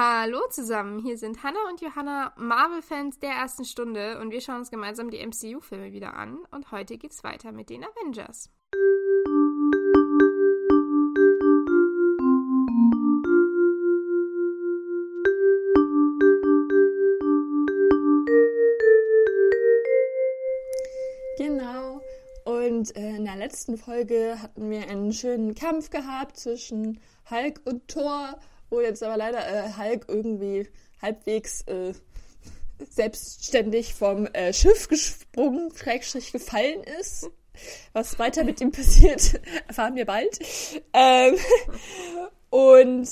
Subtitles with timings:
[0.00, 4.70] Hallo zusammen, hier sind Hannah und Johanna, Marvel-Fans der ersten Stunde und wir schauen uns
[4.70, 8.48] gemeinsam die MCU-Filme wieder an und heute geht's weiter mit den Avengers.
[21.38, 22.00] Genau.
[22.44, 27.88] Und äh, in der letzten Folge hatten wir einen schönen Kampf gehabt zwischen Hulk und
[27.88, 28.38] Thor
[28.70, 30.68] wo jetzt aber leider äh, Hulk irgendwie
[31.00, 31.92] halbwegs äh,
[32.90, 37.30] selbstständig vom äh, Schiff gesprungen, schrägstrich gefallen ist.
[37.92, 40.38] Was weiter mit ihm passiert, erfahren wir bald.
[40.92, 41.36] Ähm,
[42.50, 43.08] und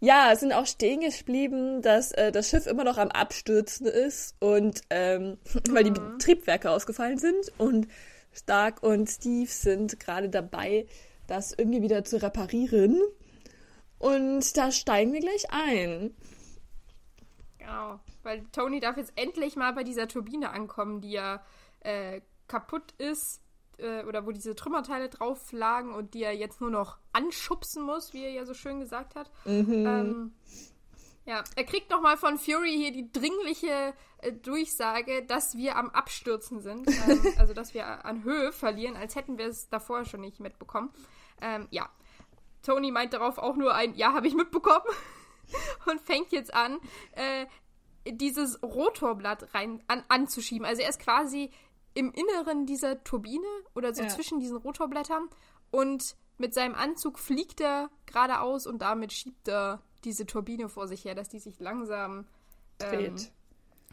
[0.00, 4.82] ja, sind auch stehen geblieben, dass äh, das Schiff immer noch am Abstürzen ist und
[4.90, 5.38] ähm,
[5.70, 6.18] weil die mhm.
[6.18, 7.88] Triebwerke ausgefallen sind und
[8.32, 10.86] Stark und Steve sind gerade dabei,
[11.26, 13.00] das irgendwie wieder zu reparieren.
[13.98, 16.14] Und da steigen wir gleich ein.
[17.58, 21.42] Genau, weil Tony darf jetzt endlich mal bei dieser Turbine ankommen, die ja
[21.80, 23.40] äh, kaputt ist
[23.78, 28.12] äh, oder wo diese Trümmerteile drauf lagen und die er jetzt nur noch anschubsen muss,
[28.12, 29.30] wie er ja so schön gesagt hat.
[29.44, 29.86] Mhm.
[29.86, 30.32] Ähm,
[31.24, 36.60] ja, er kriegt nochmal von Fury hier die dringliche äh, Durchsage, dass wir am Abstürzen
[36.60, 36.88] sind.
[36.88, 40.90] Ähm, also, dass wir an Höhe verlieren, als hätten wir es davor schon nicht mitbekommen.
[41.42, 41.88] Ähm, ja,
[42.66, 44.84] Tony meint darauf auch nur ein Ja, habe ich mitbekommen.
[45.86, 46.80] und fängt jetzt an,
[47.12, 47.46] äh,
[48.10, 50.66] dieses Rotorblatt rein an, anzuschieben.
[50.66, 51.50] Also er ist quasi
[51.94, 54.08] im Inneren dieser Turbine oder so ja.
[54.08, 55.28] zwischen diesen Rotorblättern
[55.70, 61.04] und mit seinem Anzug fliegt er geradeaus und damit schiebt er diese Turbine vor sich
[61.04, 62.26] her, dass die sich langsam
[62.80, 63.16] ähm,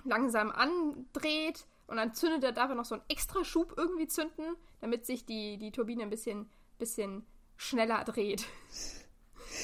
[0.03, 5.05] langsam andreht und dann zündet er dafür noch so einen extra Schub irgendwie zünden, damit
[5.05, 7.25] sich die, die Turbine ein bisschen, bisschen
[7.64, 8.45] schneller dreht.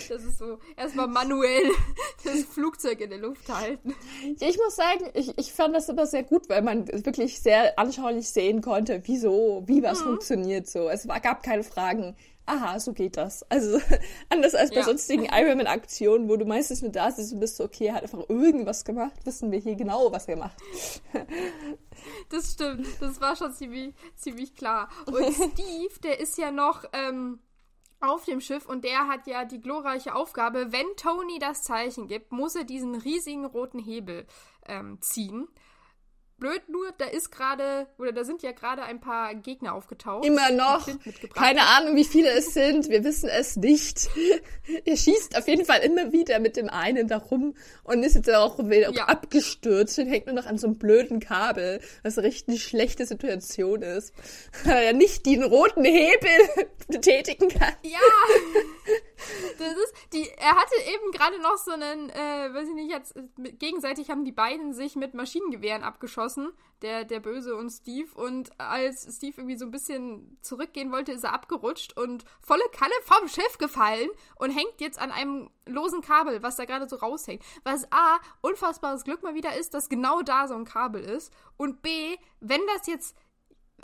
[0.07, 1.71] Das ist so erstmal manuell
[2.23, 3.95] das Flugzeug in der Luft halten.
[4.39, 7.77] Ja, ich muss sagen, ich, ich fand das immer sehr gut, weil man wirklich sehr
[7.77, 10.05] anschaulich sehen konnte, wieso, wie was mhm.
[10.05, 10.89] funktioniert so.
[10.89, 12.15] Es war, gab keine Fragen.
[12.45, 13.43] Aha, so geht das.
[13.49, 13.79] Also
[14.29, 14.83] anders als bei ja.
[14.83, 18.27] sonstigen Ironman-Aktionen, wo du meistens nur da sitzt und bist so, okay, er hat einfach
[18.27, 20.57] irgendwas gemacht, wissen wir hier genau, was er macht.
[22.29, 24.87] Das stimmt, das war schon ziemlich, ziemlich klar.
[25.05, 27.39] Und Steve, der ist ja noch, ähm,
[28.01, 32.31] auf dem Schiff und der hat ja die glorreiche Aufgabe, wenn Tony das Zeichen gibt,
[32.31, 34.25] muss er diesen riesigen roten Hebel
[34.67, 35.47] ähm, ziehen.
[36.39, 40.25] Blöd nur, da ist gerade, oder da sind ja gerade ein paar Gegner aufgetaucht.
[40.25, 40.87] Immer noch.
[41.33, 42.89] Keine Ahnung, wie viele es sind.
[42.89, 44.09] Wir wissen es nicht.
[44.85, 48.33] er schießt auf jeden Fall immer wieder mit dem einen da rum und ist jetzt
[48.33, 49.05] auch wieder ja.
[49.05, 53.81] abgestürzt und hängt nur noch an so einem blöden Kabel, was eine richtig schlechte Situation
[53.81, 54.13] ist.
[54.63, 56.29] Weil er nicht den roten Hebel
[56.87, 57.73] betätigen kann.
[57.83, 57.99] Ja.
[59.57, 63.15] Das ist, die, er hatte eben gerade noch so einen, äh, weiß ich nicht, jetzt,
[63.59, 68.09] gegenseitig haben die beiden sich mit Maschinengewehren abgeschossen, der, der Böse und Steve.
[68.15, 72.93] Und als Steve irgendwie so ein bisschen zurückgehen wollte, ist er abgerutscht und volle Kanne
[73.03, 77.43] vom Schiff gefallen und hängt jetzt an einem losen Kabel, was da gerade so raushängt.
[77.63, 81.33] Was A, unfassbares Glück mal wieder ist, dass genau da so ein Kabel ist.
[81.57, 83.15] Und B, wenn das jetzt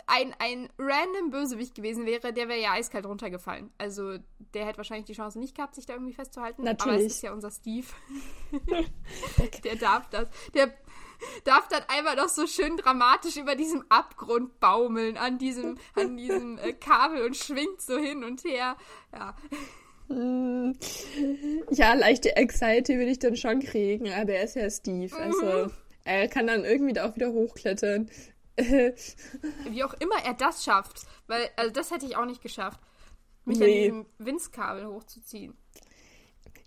[0.06, 3.70] ein, ein random Bösewicht gewesen wäre, der wäre ja eiskalt runtergefallen.
[3.78, 4.18] Also
[4.54, 6.62] der hätte wahrscheinlich die Chance nicht gehabt, sich da irgendwie festzuhalten.
[6.62, 6.94] Natürlich.
[6.94, 7.86] Aber es ist ja unser Steve.
[9.64, 10.28] der darf das.
[10.54, 10.72] Der
[11.44, 16.58] darf dann einmal noch so schön dramatisch über diesem Abgrund baumeln an diesem, an diesem
[16.58, 18.76] äh, Kabel und schwingt so hin und her.
[19.12, 19.36] Ja.
[20.08, 20.76] Hm.
[21.70, 25.14] Ja, leichte Anxiety würde ich dann schon kriegen, aber er ist ja Steve.
[25.16, 25.72] Also, mhm.
[26.04, 28.08] er kann dann irgendwie da auch wieder hochklettern.
[29.68, 31.06] Wie auch immer er das schafft.
[31.26, 32.80] Weil, also das hätte ich auch nicht geschafft.
[33.44, 33.64] Mich nee.
[33.64, 35.56] an diesem Winzkabel hochzuziehen.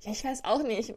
[0.02, 0.94] Ja, ich weiß auch nicht.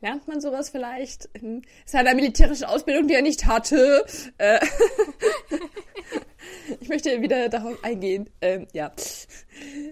[0.00, 4.06] Lernt man sowas vielleicht in seiner militärischen Ausbildung, die er nicht hatte?
[4.38, 4.64] Äh,
[6.80, 8.30] ich möchte wieder darauf eingehen.
[8.40, 8.92] Ähm, ja,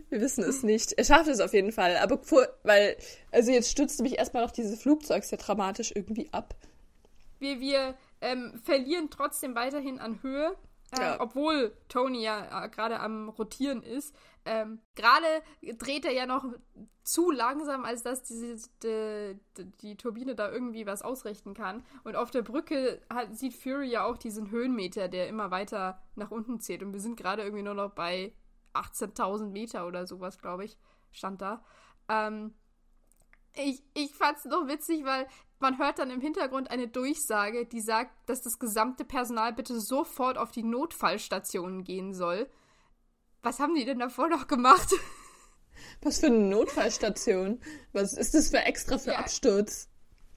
[0.09, 0.93] wir wissen es nicht.
[0.93, 1.97] Er schafft es auf jeden Fall.
[1.97, 2.97] Aber vor, weil,
[3.33, 6.55] also jetzt stützte mich erstmal noch dieses Flugzeug sehr dramatisch irgendwie ab.
[7.41, 10.57] Wir, wir ähm, verlieren trotzdem weiterhin an Höhe.
[10.92, 11.21] Äh, ja.
[11.21, 14.15] Obwohl Tony ja äh, gerade am Rotieren ist.
[14.45, 15.27] Ähm, gerade
[15.78, 16.45] dreht er ja noch
[17.03, 21.84] zu langsam, als dass diese, die, die, Turbine da irgendwie was ausrichten kann.
[22.04, 26.30] Und auf der Brücke hat, sieht Fury ja auch diesen Höhenmeter, der immer weiter nach
[26.30, 26.83] unten zählt.
[26.83, 28.33] Und wir sind gerade irgendwie nur noch bei
[28.74, 30.77] 18.000 Meter oder sowas, glaube ich,
[31.10, 31.65] stand da.
[32.09, 32.54] Ähm,
[33.57, 35.27] ich, ich fand es noch witzig, weil
[35.59, 40.39] man hört dann im Hintergrund eine Durchsage, die sagt, dass das gesamte Personal bitte sofort
[40.39, 42.49] auf die Notfallstationen gehen soll.
[43.43, 44.89] Was haben die denn davor noch gemacht?
[46.03, 47.61] Was für eine Notfallstation?
[47.93, 49.19] Was ist das für extra für ja.
[49.19, 49.89] Absturz?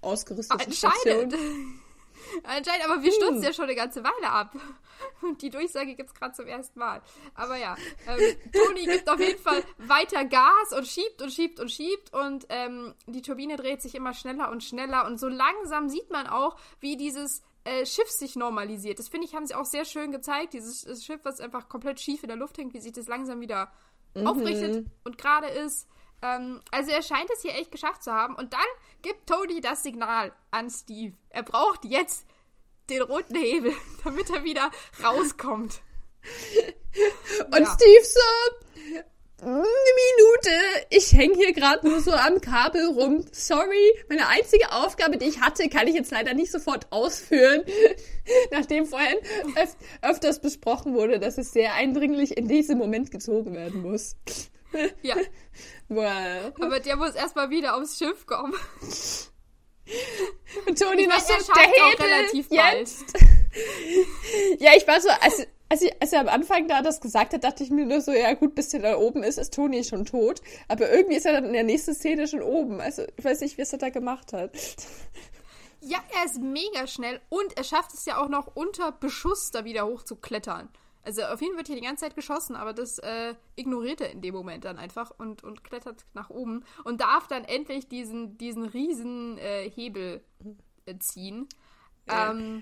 [0.02, 1.34] ausgerüsteten Anscheinend.
[1.34, 1.80] Station.
[2.44, 3.44] Anscheinend, aber wir stürzen hm.
[3.44, 4.56] ja schon eine ganze Weile ab.
[5.22, 7.02] Und die Durchsage gibt es gerade zum ersten Mal.
[7.36, 7.76] Aber ja,
[8.08, 12.14] ähm, Toni gibt auf jeden Fall weiter Gas und schiebt und schiebt und schiebt.
[12.14, 15.06] Und ähm, die Turbine dreht sich immer schneller und schneller.
[15.06, 19.00] Und so langsam sieht man auch, wie dieses äh, Schiff sich normalisiert.
[19.00, 20.54] Das finde ich, haben sie auch sehr schön gezeigt.
[20.54, 23.72] Dieses Schiff, was einfach komplett schief in der Luft hängt, wie sich das langsam wieder
[24.16, 24.28] mhm.
[24.28, 25.88] aufrichtet und gerade ist.
[26.22, 28.36] Ähm, also er scheint es hier echt geschafft zu haben.
[28.36, 28.60] Und dann
[29.02, 31.16] gibt Tony das Signal an Steve.
[31.30, 32.26] Er braucht jetzt
[32.90, 33.74] den roten Hebel,
[34.04, 34.72] damit er wieder
[35.04, 35.82] rauskommt.
[37.52, 37.74] Und ja.
[37.76, 38.60] Steve so,
[39.42, 43.24] eine Minute, ich hänge hier gerade nur so am Kabel rum.
[43.32, 47.64] Sorry, meine einzige Aufgabe, die ich hatte, kann ich jetzt leider nicht sofort ausführen.
[48.52, 49.18] Nachdem vorhin
[49.56, 54.18] öf öfters besprochen wurde, dass es sehr eindringlich in diesem Moment gezogen werden muss.
[55.02, 55.16] Ja.
[55.88, 56.54] Well.
[56.62, 58.54] Aber der muss erstmal wieder aufs Schiff kommen.
[60.68, 63.14] Und Toni noch so, der Hebel relativ jetzt.
[64.60, 67.44] ja, ich war so, als, als, ich, als er am Anfang da das gesagt hat,
[67.44, 70.06] dachte ich mir nur so, ja gut, bis der da oben ist, ist Toni schon
[70.06, 70.42] tot.
[70.68, 72.82] Aber irgendwie ist er dann in der nächsten Szene schon oben.
[72.82, 74.52] Also ich weiß nicht, wie es er da gemacht hat.
[75.82, 79.64] Ja, er ist mega schnell und er schafft es ja auch noch unter Beschuss da
[79.66, 80.70] wieder hochzuklettern.
[81.10, 84.22] Also auf ihn wird hier die ganze Zeit geschossen, aber das äh, ignoriert er in
[84.22, 88.64] dem Moment dann einfach und, und klettert nach oben und darf dann endlich diesen, diesen
[88.64, 90.22] riesen äh, Hebel
[90.86, 91.50] äh, ziehen.
[92.08, 92.30] Ja.
[92.30, 92.62] Ähm,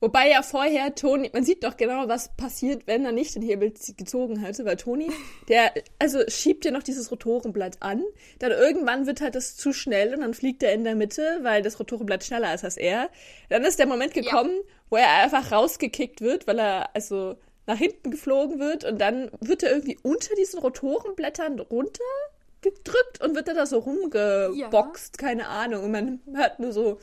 [0.00, 3.72] Wobei ja vorher Toni, man sieht doch genau, was passiert, wenn er nicht den Hebel
[3.96, 5.10] gezogen hätte, weil Toni,
[5.48, 8.04] der, also schiebt ja noch dieses Rotorenblatt an,
[8.38, 11.62] dann irgendwann wird halt das zu schnell und dann fliegt er in der Mitte, weil
[11.62, 13.08] das Rotorenblatt schneller ist als er.
[13.48, 14.74] Dann ist der Moment gekommen, ja.
[14.90, 17.36] wo er einfach rausgekickt wird, weil er, also,
[17.68, 23.46] nach hinten geflogen wird und dann wird er irgendwie unter diesen Rotorenblättern runtergedrückt und wird
[23.46, 25.28] dann da so rumgeboxt, ja.
[25.28, 25.84] keine Ahnung.
[25.84, 26.98] Und man hört nur so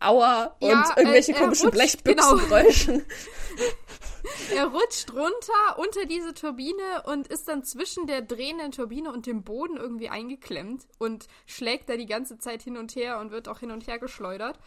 [0.00, 3.04] Aua und ja, irgendwelche äh, komischen Blechbüchsengeräuschen.
[3.04, 4.56] Genau.
[4.56, 9.44] er rutscht runter unter diese Turbine und ist dann zwischen der drehenden Turbine und dem
[9.44, 13.60] Boden irgendwie eingeklemmt und schlägt da die ganze Zeit hin und her und wird auch
[13.60, 14.58] hin und her geschleudert.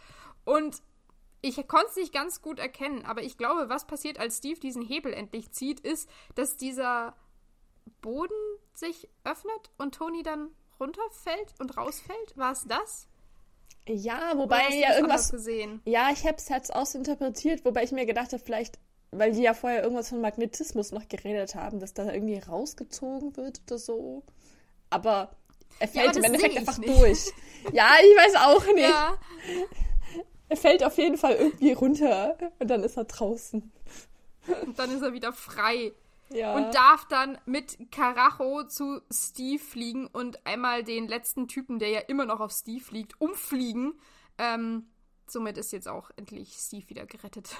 [0.44, 0.82] Und
[1.42, 4.82] ich konnte es nicht ganz gut erkennen, aber ich glaube, was passiert, als Steve diesen
[4.82, 7.14] Hebel endlich zieht, ist, dass dieser
[8.02, 8.34] Boden
[8.74, 10.48] sich öffnet und Tony dann
[10.78, 12.36] runterfällt und rausfällt.
[12.36, 13.06] War es das?
[13.88, 15.30] Ja, wobei ja irgendwas.
[15.30, 15.80] Gesehen?
[15.84, 18.78] Ja, ich habe es jetzt ausinterpretiert, wobei ich mir gedacht habe, vielleicht,
[19.10, 23.60] weil die ja vorher irgendwas von Magnetismus noch geredet haben, dass da irgendwie rausgezogen wird
[23.66, 24.22] oder so.
[24.90, 25.36] Aber
[25.78, 26.96] er fällt ja, im Endeffekt einfach nicht.
[26.96, 27.32] durch.
[27.74, 28.88] Ja, ich weiß auch nicht.
[28.88, 29.18] Ja.
[30.50, 33.72] Er fällt auf jeden Fall irgendwie runter und dann ist er draußen.
[34.66, 35.92] Und dann ist er wieder frei.
[36.32, 36.56] Ja.
[36.56, 42.00] Und darf dann mit Karacho zu Steve fliegen und einmal den letzten Typen, der ja
[42.00, 43.94] immer noch auf Steve liegt, umfliegen.
[44.38, 44.88] Ähm,
[45.28, 47.56] somit ist jetzt auch endlich Steve wieder gerettet.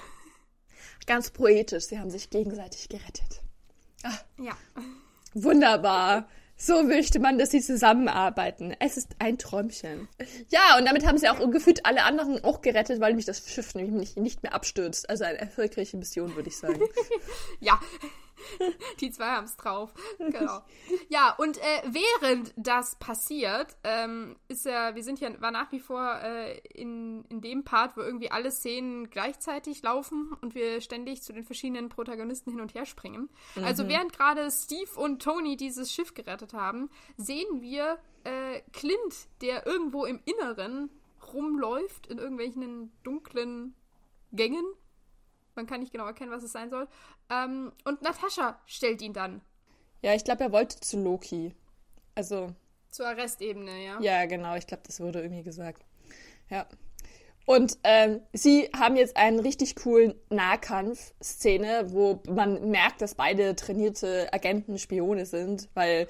[1.05, 3.41] Ganz poetisch, sie haben sich gegenseitig gerettet.
[4.03, 4.57] Ach, ja.
[5.33, 6.27] Wunderbar.
[6.63, 8.75] So möchte man, dass sie zusammenarbeiten.
[8.77, 10.07] Es ist ein Träumchen.
[10.49, 13.73] Ja, und damit haben sie auch gefühlt alle anderen auch gerettet, weil nämlich das Schiff
[13.73, 15.09] nämlich nicht mehr abstürzt.
[15.09, 16.79] Also eine erfolgreiche Mission, würde ich sagen.
[17.59, 17.79] ja,
[18.99, 19.93] Die zwei haben es drauf.
[20.17, 20.61] Genau.
[21.09, 25.79] Ja, und äh, während das passiert, ähm, ist ja, wir sind ja, war nach wie
[25.79, 31.21] vor äh, in, in dem Part, wo irgendwie alle Szenen gleichzeitig laufen und wir ständig
[31.23, 33.29] zu den verschiedenen Protagonisten hin und her springen.
[33.55, 33.63] Mhm.
[33.63, 39.65] Also während gerade Steve und Tony dieses Schiff gerettet haben, sehen wir äh, Clint, der
[39.65, 40.89] irgendwo im Inneren
[41.33, 43.75] rumläuft, in irgendwelchen dunklen
[44.31, 44.65] Gängen
[45.55, 46.87] man kann nicht genau erkennen, was es sein soll.
[47.29, 49.41] Ähm, und Natascha stellt ihn dann.
[50.01, 51.53] Ja, ich glaube, er wollte zu Loki.
[52.15, 52.53] Also.
[52.89, 53.99] Zur Arrestebene, ja.
[54.01, 54.55] Ja, genau.
[54.55, 55.85] Ich glaube, das wurde irgendwie gesagt.
[56.49, 56.67] Ja.
[57.45, 64.31] Und ähm, sie haben jetzt einen richtig coolen Nahkampf-Szene, wo man merkt, dass beide trainierte
[64.31, 66.07] Agenten Spione sind, weil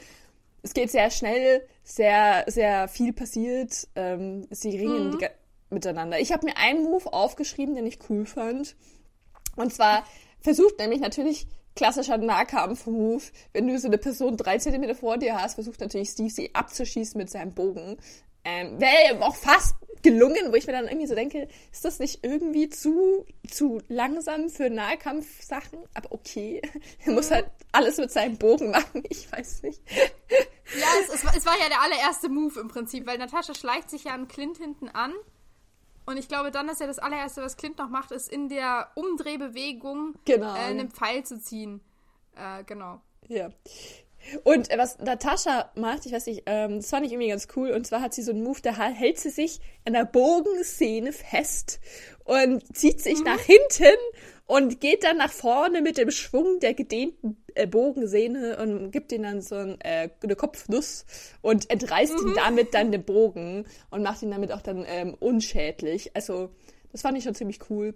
[0.61, 3.87] es geht sehr schnell, sehr, sehr viel passiert.
[3.95, 5.27] Ähm, sie ringen mhm.
[5.69, 6.19] miteinander.
[6.19, 8.75] Ich habe mir einen Move aufgeschrieben, den ich cool fand.
[9.55, 10.05] Und zwar
[10.41, 15.55] versucht nämlich natürlich klassischer Nahkampf-Move, wenn du so eine Person drei Zentimeter vor dir hast,
[15.55, 17.97] versucht natürlich Steve sie abzuschießen mit seinem Bogen.
[18.43, 21.99] Ähm, Wäre ihm auch fast gelungen, wo ich mir dann irgendwie so denke, ist das
[21.99, 25.79] nicht irgendwie zu, zu langsam für Nahkampfsachen?
[25.93, 26.61] Aber okay,
[27.05, 27.35] er muss mhm.
[27.35, 29.81] halt alles mit seinem Bogen machen, ich weiß nicht.
[30.79, 34.05] Ja, es, es, es war ja der allererste Move im Prinzip, weil Natascha schleicht sich
[34.05, 35.13] ja an Clint hinten an
[36.05, 38.91] und ich glaube, dann ist ja das allererste, was Clint noch macht, ist in der
[38.95, 40.55] Umdrehbewegung genau.
[40.55, 41.81] äh, einen Pfeil zu ziehen.
[42.35, 43.01] Äh, genau.
[43.27, 43.49] Ja.
[44.43, 47.71] Und was Natascha macht, ich weiß nicht, ähm, das fand ich irgendwie ganz cool.
[47.71, 51.79] Und zwar hat sie so einen Move, da hält sie sich an der Bogenszene fest
[52.23, 53.25] und zieht sich mhm.
[53.25, 53.97] nach hinten
[54.45, 59.23] und geht dann nach vorne mit dem Schwung der gedehnten äh, Bogensehne und gibt ihn
[59.23, 61.05] dann so ein, äh, eine Kopfnuss
[61.41, 62.27] und entreißt mhm.
[62.27, 66.15] ihn damit dann den Bogen und macht ihn damit auch dann ähm, unschädlich.
[66.15, 66.49] Also,
[66.91, 67.93] das fand ich schon ziemlich cool.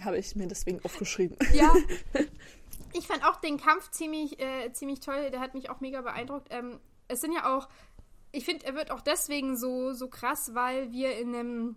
[0.00, 1.36] Habe ich mir deswegen aufgeschrieben.
[1.52, 1.74] Ja.
[2.96, 5.30] Ich fand auch den Kampf ziemlich, äh, ziemlich toll.
[5.30, 6.48] Der hat mich auch mega beeindruckt.
[6.50, 7.68] Ähm, es sind ja auch,
[8.32, 11.76] ich finde, er wird auch deswegen so, so krass, weil wir in einem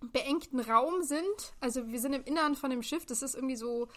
[0.00, 1.54] beengten Raum sind.
[1.60, 3.06] Also wir sind im Innern von dem Schiff.
[3.06, 3.88] Das ist irgendwie so,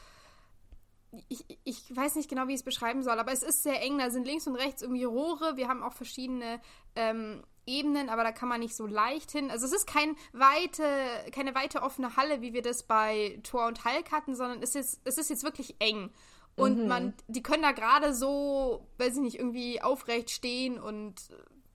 [1.28, 3.98] ich, ich weiß nicht genau, wie ich es beschreiben soll, aber es ist sehr eng.
[3.98, 5.58] Da sind links und rechts irgendwie Rohre.
[5.58, 6.62] Wir haben auch verschiedene
[6.96, 9.50] ähm, Ebenen, aber da kann man nicht so leicht hin.
[9.50, 10.84] Also es ist kein weite,
[11.32, 15.02] keine weite offene Halle, wie wir das bei Thor und Hulk hatten, sondern es ist,
[15.04, 16.12] es ist jetzt wirklich eng.
[16.60, 16.88] Und mhm.
[16.88, 21.16] man, die können da gerade so, weiß ich nicht, irgendwie aufrecht stehen und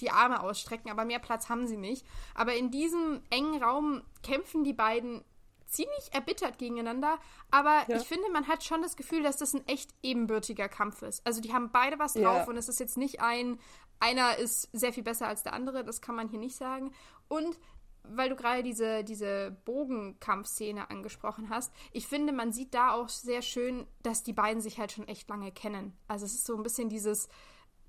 [0.00, 2.04] die Arme ausstrecken, aber mehr Platz haben sie nicht.
[2.34, 5.24] Aber in diesem engen Raum kämpfen die beiden
[5.66, 7.18] ziemlich erbittert gegeneinander,
[7.50, 7.96] aber ja.
[7.96, 11.26] ich finde, man hat schon das Gefühl, dass das ein echt ebenbürtiger Kampf ist.
[11.26, 12.44] Also die haben beide was drauf ja.
[12.44, 13.58] und es ist jetzt nicht ein,
[13.98, 16.92] einer ist sehr viel besser als der andere, das kann man hier nicht sagen.
[17.26, 17.58] Und
[18.08, 23.42] weil du gerade diese, diese Bogenkampfszene angesprochen hast, ich finde, man sieht da auch sehr
[23.42, 25.96] schön, dass die beiden sich halt schon echt lange kennen.
[26.08, 27.28] Also es ist so ein bisschen dieses,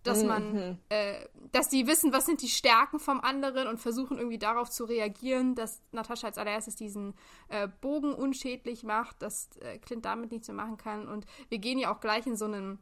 [0.06, 0.78] dass man, mhm.
[0.90, 4.86] äh, dass die wissen, was sind die Stärken vom anderen und versuchen irgendwie darauf zu
[4.86, 7.16] reagieren, dass Natascha als allererstes diesen
[7.50, 11.08] äh, Bogen unschädlich macht, dass äh, Clint damit nichts mehr machen kann.
[11.08, 12.80] Und wir gehen ja auch gleich in so einen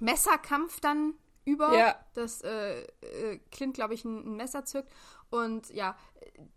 [0.00, 1.14] Messerkampf dann
[1.44, 1.94] über, ja.
[2.14, 4.90] dass äh, äh, Clint, glaube ich, ein, ein Messer zückt.
[5.34, 5.96] Und ja,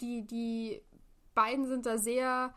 [0.01, 0.81] die, die
[1.34, 2.53] beiden sind da sehr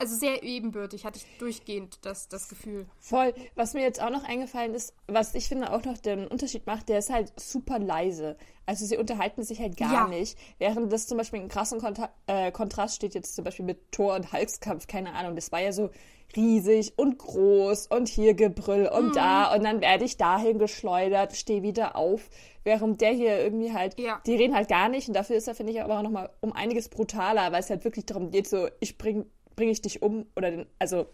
[0.00, 2.86] also sehr ebenbürtig, hatte ich durchgehend das, das Gefühl.
[3.00, 3.34] Voll.
[3.56, 6.88] Was mir jetzt auch noch eingefallen ist, was ich finde auch noch den Unterschied macht,
[6.88, 8.36] der ist halt super leise.
[8.64, 10.06] Also sie unterhalten sich halt gar ja.
[10.06, 10.38] nicht.
[10.58, 14.14] Während das zum Beispiel einen krassen Kontra äh, Kontrast steht jetzt zum Beispiel mit Thor
[14.14, 15.34] und Halskampf, keine Ahnung.
[15.34, 15.90] Das war ja so
[16.36, 19.12] riesig und groß und hier Gebrüll und mhm.
[19.12, 22.28] da und dann werde ich dahin geschleudert, stehe wieder auf.
[22.64, 24.20] Während der hier irgendwie halt, ja.
[24.26, 26.52] die reden halt gar nicht und dafür ist er, finde ich, aber auch nochmal um
[26.52, 29.24] einiges brutaler, weil es halt wirklich darum geht, so, ich bring
[29.56, 31.06] bringe ich dich um oder den, also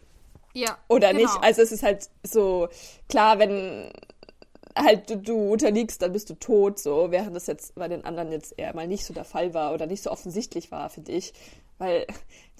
[0.52, 1.22] ja, oder genau.
[1.22, 1.42] nicht.
[1.42, 2.68] Also es ist halt so
[3.08, 3.90] klar, wenn
[4.76, 8.30] halt du, du, unterliegst, dann bist du tot, so, während das jetzt bei den anderen
[8.32, 11.32] jetzt eher mal nicht so der Fall war oder nicht so offensichtlich war, finde ich.
[11.78, 12.06] Weil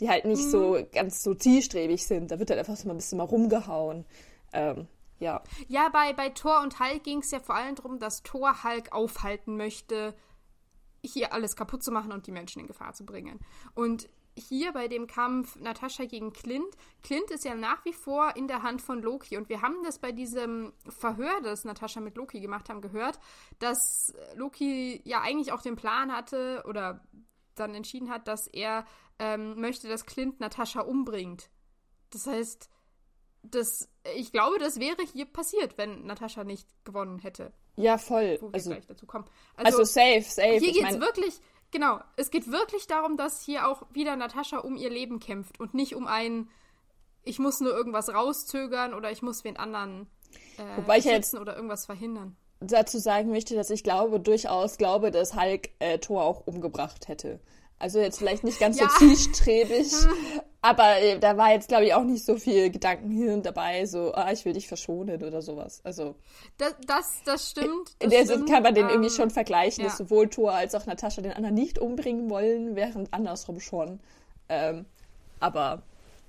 [0.01, 0.51] die halt nicht mhm.
[0.51, 2.31] so ganz so zielstrebig sind.
[2.31, 4.05] Da wird halt einfach so mal ein bisschen mal rumgehauen.
[4.53, 4.89] Ähm,
[5.21, 5.43] ja.
[5.69, 8.93] Ja, bei, bei Thor und Hulk ging es ja vor allem darum, dass Thor Hulk
[8.93, 10.15] aufhalten möchte,
[11.03, 13.39] hier alles kaputt zu machen und die Menschen in Gefahr zu bringen.
[13.75, 16.77] Und hier bei dem Kampf Natascha gegen Clint.
[17.03, 19.99] Clint ist ja nach wie vor in der Hand von Loki und wir haben das
[19.99, 23.21] bei diesem Verhör, das Natascha mit Loki gemacht haben, gehört,
[23.61, 27.01] dass Loki ja eigentlich auch den Plan hatte oder
[27.55, 28.85] dann entschieden hat, dass er
[29.19, 31.51] ähm, möchte, dass Clint Natascha umbringt.
[32.11, 32.69] Das heißt,
[33.43, 37.53] das, ich glaube, das wäre hier passiert, wenn Natascha nicht gewonnen hätte.
[37.77, 38.39] Ja, voll.
[38.41, 39.27] Wo wir also, gleich dazu kommen.
[39.57, 40.59] Also, also safe, safe.
[40.59, 41.41] Hier geht es wirklich
[41.75, 45.75] Genau, es geht wirklich darum, dass hier auch wieder Natascha um ihr Leben kämpft und
[45.75, 46.49] nicht um ein,
[47.25, 50.07] ich muss nur irgendwas rauszögern oder ich muss wen anderen
[50.57, 52.37] äh, Wobei ich jetzt oder irgendwas verhindern.
[52.61, 57.41] Dazu sagen möchte, dass ich glaube, durchaus glaube, dass Hulk äh, Thor auch umgebracht hätte.
[57.79, 58.89] Also jetzt vielleicht nicht ganz ja.
[58.89, 59.93] so zielstrebig,
[60.63, 64.33] aber äh, da war jetzt, glaube ich, auch nicht so viel Gedankenhirn dabei, so, ah,
[64.33, 65.81] ich will dich verschonen oder sowas.
[65.85, 66.15] Also.
[66.57, 67.95] Das, das, das stimmt.
[67.99, 68.49] Das in der stimmt.
[68.49, 69.91] kann man den irgendwie ähm, schon vergleichen, ja.
[69.91, 74.01] dass sowohl Thor als auch Natascha den anderen nicht umbringen wollen, während andersrum schon.
[74.49, 74.87] Ähm,
[75.41, 75.83] aber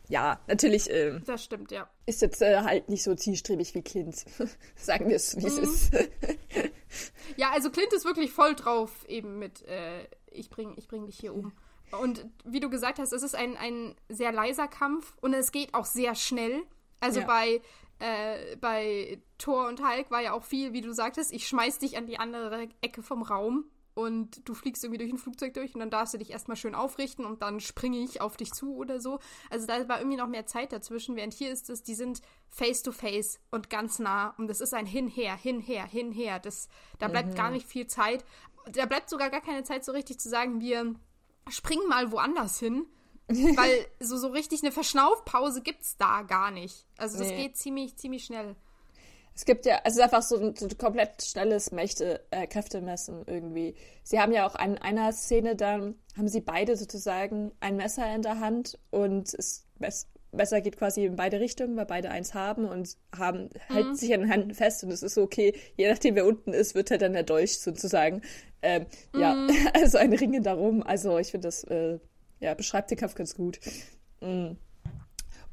[0.07, 0.89] ja, natürlich.
[0.89, 1.89] Ähm, das stimmt, ja.
[2.05, 4.25] Ist jetzt äh, halt nicht so zielstrebig wie Clint.
[4.75, 5.63] Sagen wir es, wie es mhm.
[5.63, 5.93] ist.
[7.37, 10.05] ja, also Clint ist wirklich voll drauf, eben mit äh,
[10.35, 11.51] ich bring, ich bring dich hier um.
[12.01, 15.73] Und wie du gesagt hast, es ist ein, ein sehr leiser Kampf und es geht
[15.73, 16.63] auch sehr schnell.
[16.99, 17.25] Also ja.
[17.25, 17.61] bei,
[17.99, 21.97] äh, bei Thor und Hulk war ja auch viel, wie du sagtest, ich schmeiß dich
[21.97, 23.65] an die andere Ecke vom Raum
[23.95, 26.75] und du fliegst irgendwie durch ein Flugzeug durch und dann darfst du dich erstmal schön
[26.75, 29.19] aufrichten und dann springe ich auf dich zu oder so.
[29.49, 32.83] Also da war irgendwie noch mehr Zeit dazwischen, während hier ist es, die sind face
[32.83, 36.39] to face und ganz nah und das ist ein Hinher, Hinher, Hinher.
[36.39, 36.67] Das,
[36.99, 37.35] da bleibt mhm.
[37.35, 38.25] gar nicht viel Zeit
[38.71, 40.95] da bleibt sogar gar keine Zeit so richtig zu sagen, wir
[41.49, 42.85] springen mal woanders hin.
[43.27, 46.85] weil so, so richtig eine Verschnaufpause gibt es da gar nicht.
[46.95, 47.43] Also das nee.
[47.43, 48.55] geht ziemlich, ziemlich schnell.
[49.33, 53.23] Es gibt ja, es ist einfach so ein, so ein komplett schnelles Mächte, äh, Kräftemessen
[53.27, 53.75] irgendwie.
[54.03, 58.21] Sie haben ja auch in einer Szene dann, haben sie beide sozusagen ein Messer in
[58.21, 59.65] der Hand und es
[60.31, 63.95] Messer geht quasi in beide Richtungen, weil beide eins haben und haben, halten mhm.
[63.95, 66.75] sich an den Händen fest und es ist so, okay, je nachdem wer unten ist,
[66.75, 68.21] wird halt dann der Dolch sozusagen.
[68.65, 69.19] Ähm, mhm.
[69.19, 70.83] Ja, also ein Ringen darum.
[70.83, 71.99] Also ich finde das, äh,
[72.39, 73.59] ja, beschreibt den Kampf ganz gut.
[74.21, 74.57] Mhm.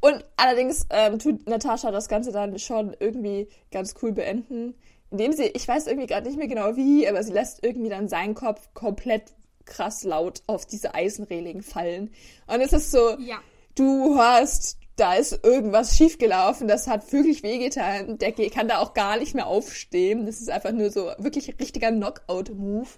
[0.01, 4.75] Und allerdings ähm, tut Natascha das Ganze dann schon irgendwie ganz cool beenden,
[5.11, 8.09] indem sie, ich weiß irgendwie gerade nicht mehr genau wie, aber sie lässt irgendwie dann
[8.09, 9.33] seinen Kopf komplett
[9.65, 12.11] krass laut auf diese Eisenreling fallen.
[12.49, 13.39] Und es ist so, ja.
[13.77, 18.19] du hörst, da ist irgendwas schiefgelaufen, das hat wirklich wehgetan.
[18.19, 20.27] Der kann da auch gar nicht mehr aufstehen.
[20.27, 22.89] Das ist einfach nur so wirklich ein richtiger Knockout-Move.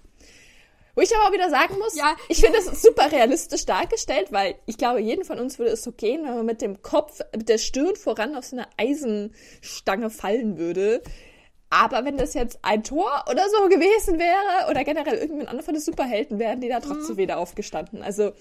[0.95, 2.15] Wo ich aber auch wieder sagen muss, ja.
[2.29, 5.91] ich finde das super realistisch dargestellt, weil ich glaube, jeden von uns würde es so
[5.91, 10.57] gehen, wenn man mit dem Kopf, mit der Stirn voran auf so eine Eisenstange fallen
[10.57, 11.01] würde.
[11.69, 15.73] Aber wenn das jetzt ein Tor oder so gewesen wäre, oder generell irgendein anderer von
[15.73, 17.19] den Superhelden, wären die da trotzdem mhm.
[17.19, 18.01] wieder aufgestanden.
[18.01, 18.31] Also,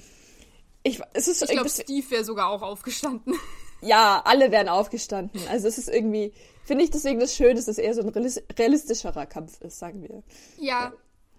[0.85, 3.35] ich, es ist ich glaube, Steve wäre sogar auch aufgestanden.
[3.81, 5.43] Ja, alle wären aufgestanden.
[5.50, 6.33] Also, es ist irgendwie,
[6.64, 10.23] finde ich deswegen das Schöne, dass es eher so ein realistischerer Kampf ist, sagen wir.
[10.57, 10.95] Ja,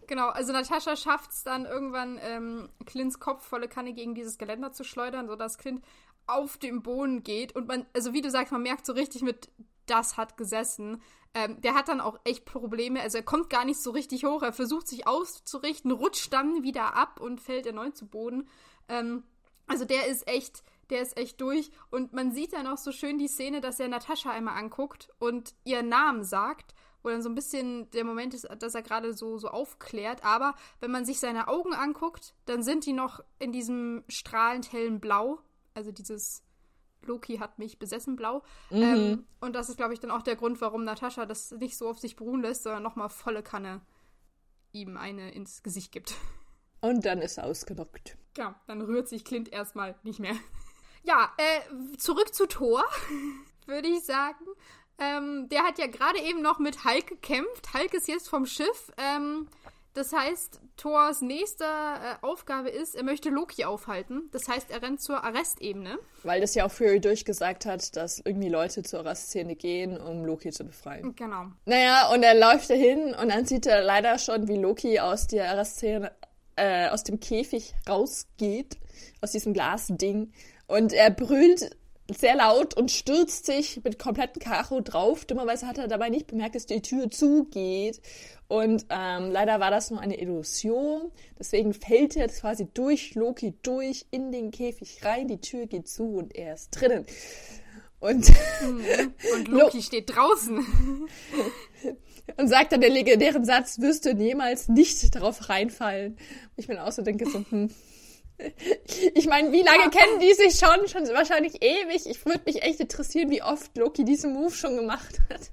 [0.07, 4.71] Genau, also Natascha schafft es dann irgendwann, ähm, Clints Kopf volle Kanne gegen dieses Geländer
[4.71, 5.83] zu schleudern, sodass Clint
[6.27, 7.55] auf dem Boden geht.
[7.55, 9.49] Und man, also wie du sagst, man merkt so richtig mit,
[9.85, 11.01] das hat gesessen.
[11.33, 13.01] Ähm, der hat dann auch echt Probleme.
[13.01, 14.41] Also er kommt gar nicht so richtig hoch.
[14.41, 18.47] Er versucht sich auszurichten, rutscht dann wieder ab und fällt erneut zu Boden.
[18.87, 19.23] Ähm,
[19.67, 21.71] also der ist echt, der ist echt durch.
[21.89, 25.55] Und man sieht dann auch so schön die Szene, dass er Natascha einmal anguckt und
[25.63, 26.73] ihren Namen sagt.
[27.03, 30.25] Wo dann so ein bisschen der Moment ist, dass er gerade so, so aufklärt.
[30.25, 34.99] Aber wenn man sich seine Augen anguckt, dann sind die noch in diesem strahlend hellen
[34.99, 35.39] Blau.
[35.75, 36.43] Also dieses
[37.03, 38.43] Loki hat mich besessen blau.
[38.69, 38.81] Mhm.
[38.81, 41.87] Ähm, und das ist, glaube ich, dann auch der Grund, warum Natascha das nicht so
[41.87, 43.81] auf sich beruhen lässt, sondern nochmal volle Kanne
[44.71, 46.15] ihm eine ins Gesicht gibt.
[46.85, 48.15] Und dann ist er ausgenockt.
[48.37, 50.35] Ja, dann rührt sich Clint erstmal nicht mehr.
[51.07, 52.83] Ja, äh, zurück zu Thor,
[53.67, 54.43] würde ich sagen.
[54.97, 57.75] Ähm, der hat ja gerade eben noch mit Hulk gekämpft.
[57.75, 58.91] Hulk ist jetzt vom Schiff.
[58.97, 59.47] Ähm,
[59.95, 64.29] das heißt, Thors nächste äh, Aufgabe ist, er möchte Loki aufhalten.
[64.33, 65.97] Das heißt, er rennt zur Arrestebene.
[66.23, 70.51] Weil das ja auch Fury durchgesagt hat, dass irgendwie Leute zur Arrestszene gehen, um Loki
[70.51, 71.15] zu befreien.
[71.15, 71.45] Genau.
[71.63, 75.49] Naja, und er läuft dahin und dann sieht er leider schon, wie Loki aus der
[75.49, 76.11] Arrestszene,
[76.55, 78.77] äh, aus dem Käfig rausgeht,
[79.21, 80.31] aus diesem Glasding.
[80.67, 81.75] Und er brüllt
[82.07, 85.25] sehr laut und stürzt sich mit kompletten Karo drauf.
[85.25, 87.99] Dummerweise hat er dabei nicht bemerkt, dass die Tür zugeht.
[88.47, 91.11] Und ähm, leider war das nur eine Illusion.
[91.39, 95.27] Deswegen fällt er quasi durch Loki durch in den Käfig rein.
[95.27, 97.05] Die Tür geht zu und er ist drinnen.
[97.99, 98.29] Und,
[98.61, 99.13] mhm.
[99.33, 100.63] und Loki steht draußen.
[102.37, 106.17] und sagt dann den legendären Satz, wirst du niemals nicht darauf reinfallen.
[106.55, 107.69] Ich bin auch so denke so, hm.
[109.13, 110.87] Ich meine, wie lange kennen die sich schon?
[110.89, 112.05] Schon wahrscheinlich ewig.
[112.05, 115.51] Ich würde mich echt interessieren, wie oft Loki diesen Move schon gemacht hat.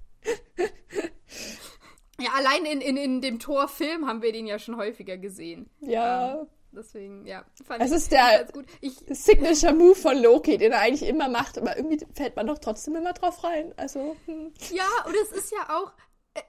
[2.18, 5.70] Ja, allein in, in, in dem Torfilm haben wir den ja schon häufiger gesehen.
[5.80, 6.40] Ja.
[6.40, 7.44] Ähm, deswegen, ja.
[7.64, 8.46] Fand es ist der
[8.80, 12.58] ich, Signature Move von Loki, den er eigentlich immer macht, aber irgendwie fällt man doch
[12.58, 13.72] trotzdem immer drauf rein.
[13.76, 14.16] Also.
[14.26, 14.52] Hm.
[14.72, 15.92] Ja, und es ist ja auch,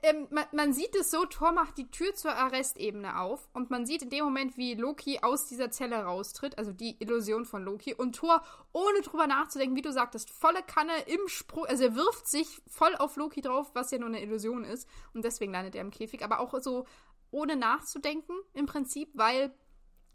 [0.02, 3.86] ähm, man, man, sieht es so, Thor macht die Tür zur Arrestebene auf und man
[3.86, 7.94] sieht in dem Moment, wie Loki aus dieser Zelle raustritt, also die Illusion von Loki.
[7.94, 8.42] Und Thor,
[8.72, 12.96] ohne drüber nachzudenken, wie du sagtest, volle Kanne im Sprung, also er wirft sich voll
[12.96, 14.88] auf Loki drauf, was ja nur eine Illusion ist.
[15.14, 16.86] Und deswegen landet er im Käfig, aber auch so
[17.32, 19.54] ohne nachzudenken im Prinzip, weil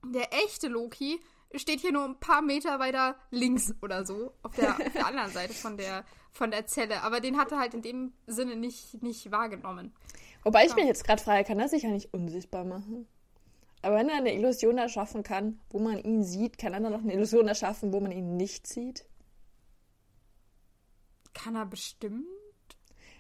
[0.05, 1.21] der echte Loki
[1.55, 5.33] steht hier nur ein paar Meter weiter links oder so, auf der, auf der anderen
[5.33, 7.03] Seite von der, von der Zelle.
[7.03, 9.93] Aber den hat er halt in dem Sinne nicht, nicht wahrgenommen.
[10.45, 10.77] Wobei ich ja.
[10.77, 13.07] mir jetzt gerade frage, kann er sich ja nicht unsichtbar machen?
[13.83, 17.03] Aber wenn er eine Illusion erschaffen kann, wo man ihn sieht, kann er dann noch
[17.03, 19.07] eine Illusion erschaffen, wo man ihn nicht sieht?
[21.33, 22.27] Kann er bestimmt?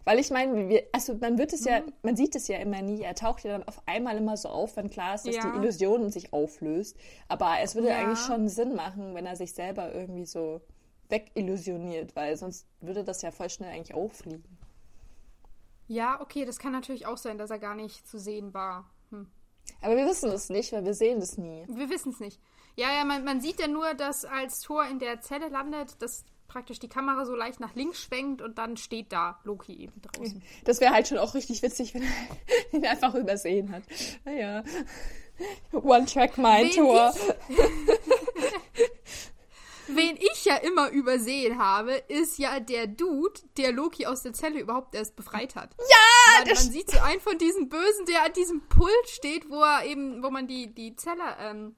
[0.04, 1.68] Weil ich meine, also man wird es mhm.
[1.68, 3.02] ja, man sieht es ja immer nie.
[3.02, 5.42] Er taucht ja dann auf einmal immer so auf, wenn klar ist, dass ja.
[5.42, 6.96] die Illusion sich auflöst.
[7.28, 7.98] Aber es würde ja.
[7.98, 10.62] eigentlich schon Sinn machen, wenn er sich selber irgendwie so
[11.08, 14.58] wegillusioniert, weil sonst würde das ja voll schnell eigentlich auffliegen.
[15.86, 18.90] Ja, okay, das kann natürlich auch sein, dass er gar nicht zu sehen war.
[19.10, 19.26] Hm.
[19.80, 21.64] Aber wir wissen es nicht, weil wir sehen es nie.
[21.68, 22.40] Wir wissen es nicht.
[22.76, 26.24] Ja, ja, man, man sieht ja nur, dass als Thor in der Zelle landet, dass
[26.46, 30.42] praktisch die Kamera so leicht nach links schwenkt und dann steht da Loki eben draußen.
[30.64, 33.82] Das wäre halt schon auch richtig witzig, wenn er ihn einfach übersehen hat.
[34.24, 34.64] Naja.
[35.72, 37.14] One Track Mind Tour.
[39.98, 44.61] Wen ich ja immer übersehen habe, ist ja der Dude, der Loki aus der Zelle
[44.61, 45.74] überhaupt erst befreit hat.
[45.78, 46.44] Ja!
[46.44, 49.84] Man, man sieht so einen von diesen Bösen, der an diesem Pult steht, wo er
[49.84, 51.76] eben, wo man die, die Zelle ähm,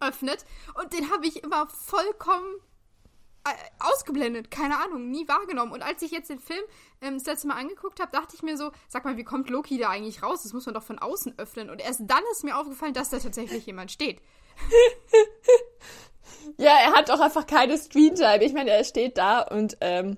[0.00, 0.44] öffnet.
[0.80, 2.54] Und den habe ich immer vollkommen
[3.44, 5.72] äh, ausgeblendet, keine Ahnung, nie wahrgenommen.
[5.72, 6.62] Und als ich jetzt den Film
[7.00, 9.78] ähm, das letzte Mal angeguckt habe, dachte ich mir so, sag mal, wie kommt Loki
[9.78, 10.42] da eigentlich raus?
[10.42, 11.70] Das muss man doch von außen öffnen.
[11.70, 14.20] Und erst dann ist mir aufgefallen, dass da tatsächlich jemand steht.
[16.58, 18.44] ja, er hat auch einfach keine Screentime.
[18.44, 20.16] Ich meine, er steht da und ähm,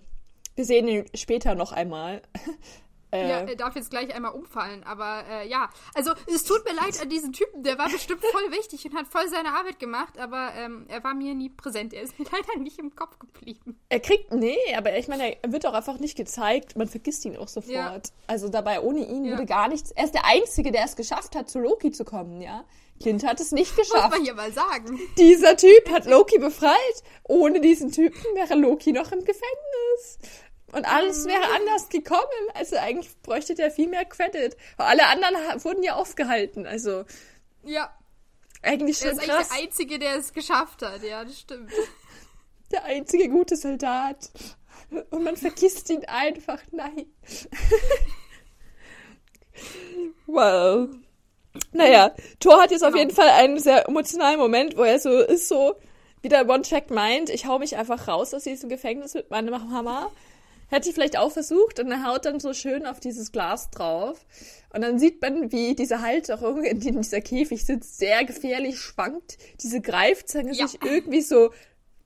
[0.55, 2.23] wir sehen ihn später noch einmal.
[3.11, 5.71] Äh, ja, er darf jetzt gleich einmal umfallen, aber äh, ja.
[5.95, 9.09] Also, es tut mir leid an diesen Typen, der war bestimmt voll wichtig und hat
[9.09, 11.95] voll seine Arbeit gemacht, aber ähm, er war mir nie präsent.
[11.95, 13.81] Er ist mir leider nicht im Kopf geblieben.
[13.89, 16.77] Er kriegt, nee, aber ich meine, er wird auch einfach nicht gezeigt.
[16.77, 17.73] Man vergisst ihn auch sofort.
[17.73, 18.01] Ja.
[18.27, 19.31] Also, dabei, ohne ihn ja.
[19.33, 19.91] würde gar nichts.
[19.93, 22.65] Er ist der Einzige, der es geschafft hat, zu Loki zu kommen, ja.
[23.01, 24.11] Clint hat es nicht geschafft.
[24.11, 25.01] Muss man hier mal sagen.
[25.17, 27.03] Dieser Typ hat Loki befreit.
[27.25, 30.19] Ohne diesen Typen wäre Loki noch im Gefängnis.
[30.73, 32.23] Und alles wäre anders gekommen.
[32.55, 34.57] Also eigentlich bräuchte der viel mehr Credit.
[34.77, 36.67] Weil alle anderen wurden ja aufgehalten.
[36.67, 37.05] Also.
[37.63, 37.95] Ja.
[38.63, 39.37] Eigentlich schon er ist krass.
[39.37, 41.03] eigentlich der Einzige, der es geschafft hat.
[41.03, 41.73] Ja, das stimmt.
[42.71, 44.31] Der einzige gute Soldat.
[45.09, 46.61] Und man vergisst ihn einfach.
[46.71, 47.07] Nein.
[50.27, 50.89] wow.
[51.73, 52.93] Naja, Thor hat jetzt genau.
[52.93, 55.75] auf jeden Fall einen sehr emotionalen Moment, wo er so ist so,
[56.23, 60.11] wie der One-Track meint, ich hau mich einfach raus aus diesem Gefängnis mit meiner Mama
[60.71, 64.27] Hätte ich vielleicht auch versucht und er haut dann so schön auf dieses Glas drauf.
[64.75, 69.39] Und dann sieht man, wie diese Halterung, in der dieser Käfig sitzt, sehr gefährlich schwankt.
[69.63, 70.67] Diese Greifzange ja.
[70.67, 71.53] sich irgendwie so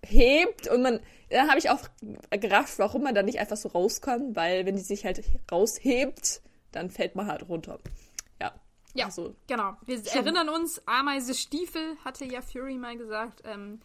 [0.05, 1.01] hebt und man,
[1.31, 1.81] da habe ich auch
[2.31, 6.89] gerafft, warum man da nicht einfach so rauskommt, weil wenn die sich halt raushebt, dann
[6.91, 7.81] fällt man halt runter.
[8.95, 9.07] Ja.
[9.07, 9.77] Also, genau.
[9.87, 13.43] Wir erinnern uns, Ameise Stiefel hatte ja Fury mal gesagt.
[13.45, 13.81] Ähm,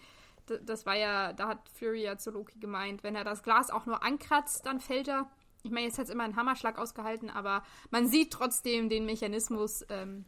[0.45, 3.85] das war ja, da hat Fury ja zu Loki gemeint, wenn er das Glas auch
[3.85, 5.29] nur ankratzt, dann fällt er.
[5.63, 9.85] Ich meine, jetzt hat es immer einen Hammerschlag ausgehalten, aber man sieht trotzdem den Mechanismus,
[9.89, 10.25] ähm,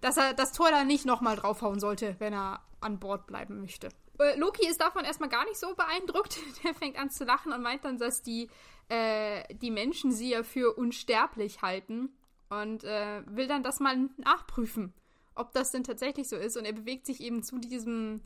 [0.00, 3.90] dass er das Tor da nicht nochmal draufhauen sollte, wenn er an Bord bleiben möchte.
[4.18, 6.38] Äh, Loki ist davon erstmal gar nicht so beeindruckt.
[6.64, 8.48] Der fängt an zu lachen und meint dann, dass die,
[8.88, 12.10] äh, die Menschen sie ja für unsterblich halten
[12.50, 14.92] und äh, will dann das mal nachprüfen,
[15.34, 16.56] ob das denn tatsächlich so ist.
[16.56, 18.20] Und er bewegt sich eben zu diesem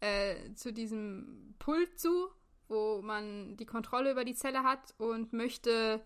[0.00, 2.28] äh, zu diesem Pult zu,
[2.68, 6.04] wo man die Kontrolle über die Zelle hat und möchte,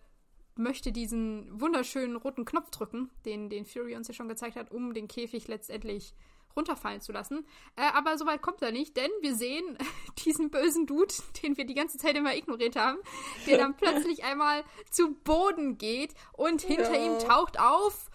[0.56, 4.94] möchte diesen wunderschönen roten Knopf drücken, den, den Fury uns ja schon gezeigt hat, um
[4.94, 6.14] den Käfig letztendlich
[6.56, 7.46] runterfallen zu lassen.
[7.76, 9.78] Äh, aber soweit kommt er nicht, denn wir sehen
[10.24, 12.98] diesen bösen Dude, den wir die ganze Zeit immer ignoriert haben,
[13.46, 17.06] der dann plötzlich einmal zu Boden geht und hinter ja.
[17.06, 18.10] ihm taucht auf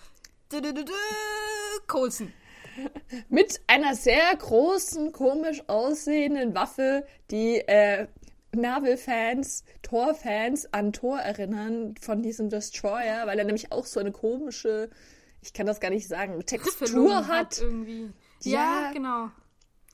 [1.88, 2.34] Coulson.
[3.30, 8.08] Mit einer sehr großen, komisch aussehenden Waffe, die äh,
[8.56, 14.90] Marvel-Fans, Thor-Fans an Thor erinnern von diesem Destroyer, weil er nämlich auch so eine komische,
[15.42, 17.28] ich kann das gar nicht sagen, Textur hat.
[17.28, 18.12] hat irgendwie.
[18.46, 19.30] Ja, ja, genau.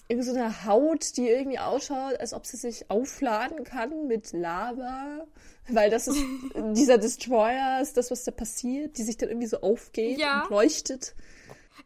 [0.07, 5.25] Irgendwie so eine Haut, die irgendwie ausschaut, als ob sie sich aufladen kann mit Lava.
[5.69, 6.21] Weil das ist,
[6.75, 10.43] dieser Destroyer ist das, was da passiert, die sich dann irgendwie so aufgeht ja.
[10.43, 11.15] und leuchtet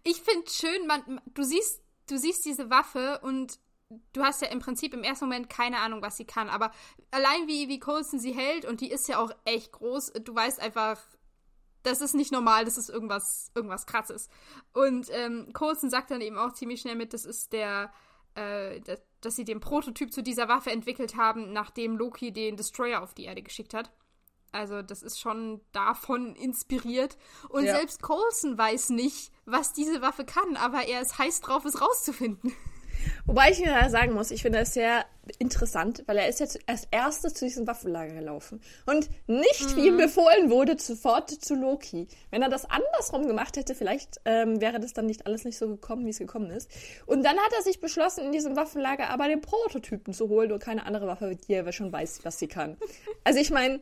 [0.04, 3.60] ich finde schön, man, du siehst, du siehst diese Waffe und
[4.14, 6.72] du hast ja im Prinzip im ersten Moment keine Ahnung, was sie kann, aber
[7.12, 10.60] allein wie, wie Coulson sie hält und die ist ja auch echt groß, du weißt
[10.60, 11.00] einfach,
[11.86, 14.30] das ist nicht normal, das ist irgendwas, irgendwas krasses.
[14.74, 17.92] Und ähm, Coulson sagt dann eben auch ziemlich schnell mit, das ist der,
[18.36, 23.02] äh, dass, dass sie den Prototyp zu dieser Waffe entwickelt haben, nachdem Loki den Destroyer
[23.02, 23.92] auf die Erde geschickt hat.
[24.52, 27.18] Also das ist schon davon inspiriert.
[27.50, 27.76] Und ja.
[27.76, 32.54] selbst Coulson weiß nicht, was diese Waffe kann, aber er ist heiß drauf, es rauszufinden.
[33.26, 35.06] Wobei ich mir sagen muss, ich finde das sehr
[35.40, 38.62] interessant, weil er ist jetzt als erstes zu diesem Waffenlager gelaufen.
[38.86, 39.76] Und nicht, mhm.
[39.76, 40.00] wie ihm mhm.
[40.00, 42.08] befohlen wurde, sofort zu Loki.
[42.32, 45.68] Wenn er das andersrum gemacht hätte, vielleicht ähm, wäre das dann nicht alles nicht so
[45.68, 46.70] gekommen, wie es gekommen ist.
[47.06, 50.60] Und dann hat er sich beschlossen, in diesem Waffenlager aber den Prototypen zu holen und
[50.60, 52.78] keine andere Waffe, die er schon weiß, was sie kann.
[53.24, 53.82] Also ich meine,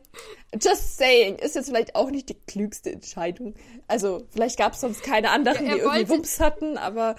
[0.60, 3.54] just saying, ist jetzt vielleicht auch nicht die klügste Entscheidung.
[3.88, 7.16] Also vielleicht gab es sonst keine anderen, ja, die irgendwie Wumms hatten, aber...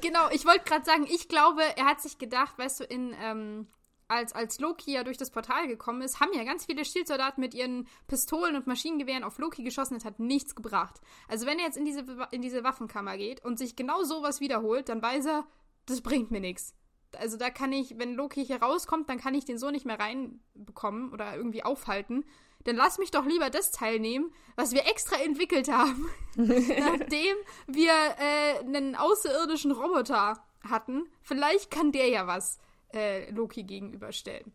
[0.00, 3.66] genau, ich wollte gerade sagen, ich glaube, er hat sich gedacht, weißt du, in ähm,
[4.12, 7.54] als, als Loki ja durch das Portal gekommen ist, haben ja ganz viele Schildsoldaten mit
[7.54, 9.94] ihren Pistolen und Maschinengewehren auf Loki geschossen.
[9.94, 11.00] Das hat nichts gebracht.
[11.28, 14.88] Also wenn er jetzt in diese, in diese Waffenkammer geht und sich genau sowas wiederholt,
[14.88, 15.46] dann weiß er,
[15.86, 16.74] das bringt mir nichts.
[17.18, 19.98] Also da kann ich, wenn Loki hier rauskommt, dann kann ich den so nicht mehr
[19.98, 22.24] reinbekommen oder irgendwie aufhalten.
[22.64, 28.60] Dann lass mich doch lieber das teilnehmen, was wir extra entwickelt haben, nachdem wir äh,
[28.60, 31.08] einen außerirdischen Roboter hatten.
[31.22, 32.58] Vielleicht kann der ja was
[32.92, 34.52] äh, Loki gegenüberstellen.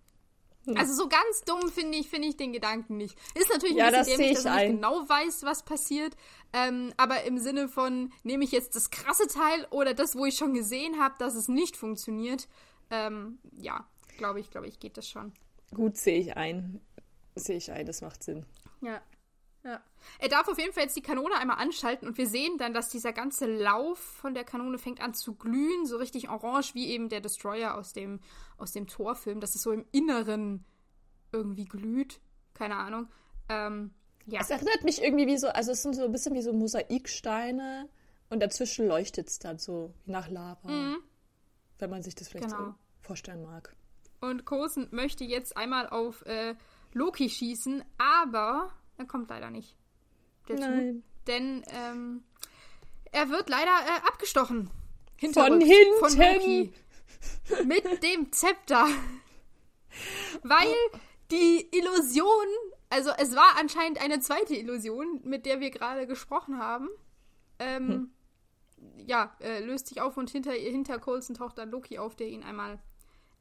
[0.65, 0.77] Hm.
[0.77, 3.17] Also so ganz dumm finde ich, finde ich den Gedanken nicht.
[3.35, 6.15] Ist natürlich ein ja, bisschen dämlich, dass man nicht genau weiß, was passiert.
[6.53, 10.35] Ähm, aber im Sinne von, nehme ich jetzt das krasse Teil oder das, wo ich
[10.35, 12.47] schon gesehen habe, dass es nicht funktioniert,
[12.89, 13.87] ähm, ja.
[14.17, 15.31] glaube ich, glaube ich, geht das schon.
[15.73, 16.81] Gut, sehe ich ein.
[17.35, 18.45] Sehe ich ein, das macht Sinn.
[18.81, 19.01] Ja.
[19.67, 19.81] Ja.
[20.19, 22.87] Er darf auf jeden Fall jetzt die Kanone einmal anschalten und wir sehen dann, dass
[22.87, 27.09] dieser ganze Lauf von der Kanone fängt an zu glühen, so richtig orange, wie eben
[27.09, 28.21] der Destroyer aus dem,
[28.57, 30.63] aus dem Torfilm, dass es so im Inneren
[31.33, 32.21] irgendwie glüht.
[32.53, 33.09] Keine Ahnung.
[33.49, 33.91] Ähm,
[34.25, 34.39] ja.
[34.39, 37.89] Es erinnert mich irgendwie wie so, also es sind so ein bisschen wie so Mosaiksteine
[38.29, 40.69] und dazwischen leuchtet es dann so nach Lava.
[40.69, 40.97] Mhm.
[41.77, 42.67] Wenn man sich das vielleicht genau.
[42.67, 43.75] so vorstellen mag.
[44.21, 46.55] Und Kosen möchte jetzt einmal auf äh,
[46.93, 49.75] Loki schießen, aber er kommt leider nicht
[50.47, 50.61] dazu.
[50.61, 51.03] Nein.
[51.27, 52.23] Denn ähm,
[53.11, 54.69] er wird leider äh, abgestochen.
[55.33, 55.99] Von hinten.
[55.99, 56.73] Von Loki.
[57.65, 58.87] Mit dem Zepter.
[60.43, 60.73] Weil
[61.31, 62.47] die Illusion,
[62.89, 66.89] also es war anscheinend eine zweite Illusion, mit der wir gerade gesprochen haben.
[67.59, 68.11] Ähm, hm.
[69.07, 72.43] Ja, äh, löst sich auf und hinter, hinter Coulson taucht dann Loki auf, der ihn
[72.43, 72.79] einmal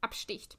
[0.01, 0.57] absticht.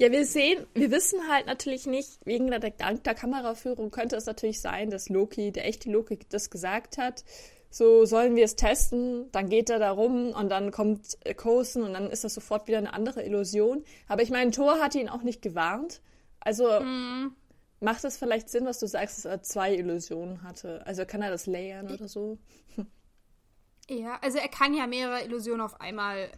[0.00, 4.62] Ja, wir sehen, wir wissen halt natürlich nicht, wegen der, der Kameraführung könnte es natürlich
[4.62, 7.22] sein, dass Loki, der echte Loki, das gesagt hat.
[7.68, 11.92] So sollen wir es testen, dann geht er da rum und dann kommt Coulson und
[11.92, 13.84] dann ist das sofort wieder eine andere Illusion.
[14.08, 16.00] Aber ich meine, Thor hatte ihn auch nicht gewarnt.
[16.40, 17.36] Also mhm.
[17.80, 20.80] macht es vielleicht Sinn, was du sagst, dass er zwei Illusionen hatte.
[20.86, 22.38] Also kann er das layern oder so?
[23.90, 26.28] Ja, also er kann ja mehrere Illusionen auf einmal äh,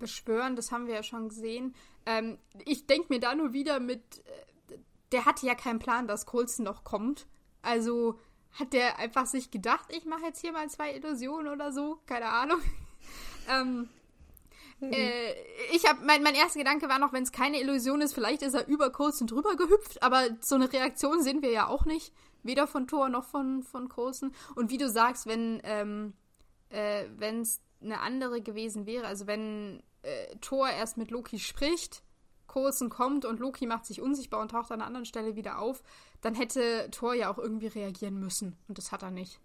[0.00, 1.74] beschwören, das haben wir ja schon gesehen.
[2.06, 4.00] Ähm, ich denke mir da nur wieder mit,
[4.70, 4.78] äh,
[5.12, 7.28] der hatte ja keinen Plan, dass Colson noch kommt.
[7.62, 8.18] Also
[8.58, 12.26] hat der einfach sich gedacht, ich mache jetzt hier mal zwei Illusionen oder so, keine
[12.26, 12.60] Ahnung.
[13.48, 13.88] ähm,
[14.80, 14.92] mhm.
[14.92, 15.32] äh,
[15.72, 18.54] ich habe mein, mein erster Gedanke war noch, wenn es keine Illusion ist, vielleicht ist
[18.54, 22.66] er über Colson drüber gehüpft, aber so eine Reaktion sehen wir ja auch nicht, weder
[22.66, 24.32] von Thor noch von von Coulson.
[24.56, 26.14] Und wie du sagst, wenn ähm,
[26.70, 32.02] äh, wenn es eine andere gewesen wäre, also wenn äh, Thor erst mit Loki spricht,
[32.46, 35.82] Coulson kommt und Loki macht sich unsichtbar und taucht an einer anderen Stelle wieder auf,
[36.20, 38.56] dann hätte Thor ja auch irgendwie reagieren müssen.
[38.66, 39.40] Und das hat er nicht.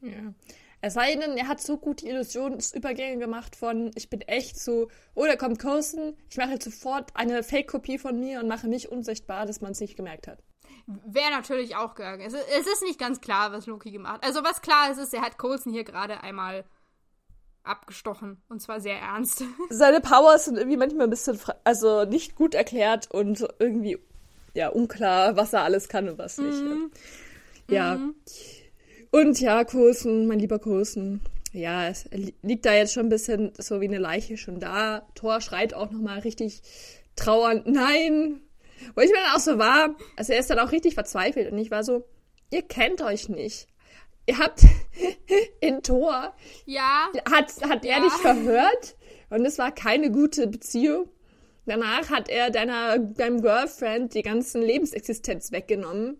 [0.00, 0.34] Ja.
[0.82, 5.26] Es sei denn, er hat so gute Illusionsübergänge gemacht von, ich bin echt so, oh,
[5.26, 9.44] da kommt Coulson, ich mache jetzt sofort eine Fake-Kopie von mir und mache mich unsichtbar,
[9.44, 10.42] dass man es nicht gemerkt hat.
[10.86, 12.22] Wäre natürlich auch gegangen.
[12.22, 14.24] Es, es, ist nicht ganz klar, was Loki gemacht hat.
[14.24, 16.64] Also was klar ist, ist, er hat Coulson hier gerade einmal
[17.62, 18.40] abgestochen.
[18.48, 19.44] Und zwar sehr ernst.
[19.70, 23.98] Seine Powers sind irgendwie manchmal ein bisschen, also nicht gut erklärt und irgendwie,
[24.54, 26.62] ja, unklar, was er alles kann und was nicht.
[26.62, 26.90] Mhm.
[27.68, 27.96] Ja.
[27.96, 28.14] Mhm.
[29.10, 31.20] Und ja, Coulson, mein lieber Coulson.
[31.52, 32.08] Ja, es
[32.42, 35.06] liegt da jetzt schon ein bisschen so wie eine Leiche schon da.
[35.16, 36.62] Thor schreit auch nochmal richtig
[37.16, 38.40] trauernd, nein.
[38.94, 41.58] Wo ich mir dann auch so war, also er ist dann auch richtig verzweifelt und
[41.58, 42.04] ich war so,
[42.50, 43.66] ihr kennt euch nicht
[44.26, 44.62] ihr habt
[45.60, 46.34] in Tor,
[46.66, 48.96] ja, hat, hat er dich verhört
[49.30, 51.08] und es war keine gute Beziehung.
[51.66, 56.18] Danach hat er deiner, deinem Girlfriend die ganzen Lebensexistenz weggenommen.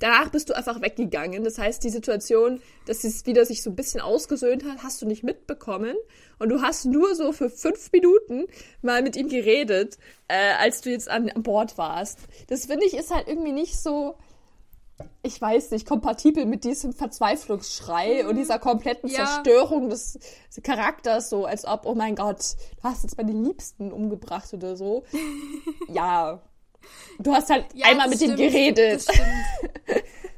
[0.00, 1.44] Danach bist du einfach weggegangen.
[1.44, 5.06] Das heißt, die Situation, dass es wieder sich so ein bisschen ausgesöhnt hat, hast du
[5.06, 5.96] nicht mitbekommen.
[6.38, 8.46] Und du hast nur so für fünf Minuten
[8.82, 9.96] mal mit ihm geredet,
[10.28, 12.18] äh, als du jetzt an, an Bord warst.
[12.48, 14.16] Das finde ich ist halt irgendwie nicht so
[15.22, 18.28] ich weiß nicht, kompatibel mit diesem Verzweiflungsschrei mhm.
[18.28, 19.16] und dieser kompletten ja.
[19.16, 20.18] Zerstörung des
[20.62, 25.04] Charakters, so als ob, oh mein Gott, du hast jetzt meine Liebsten umgebracht oder so.
[25.88, 26.40] ja.
[27.18, 29.06] Du hast halt ja, einmal mit stimmt, ihm geredet.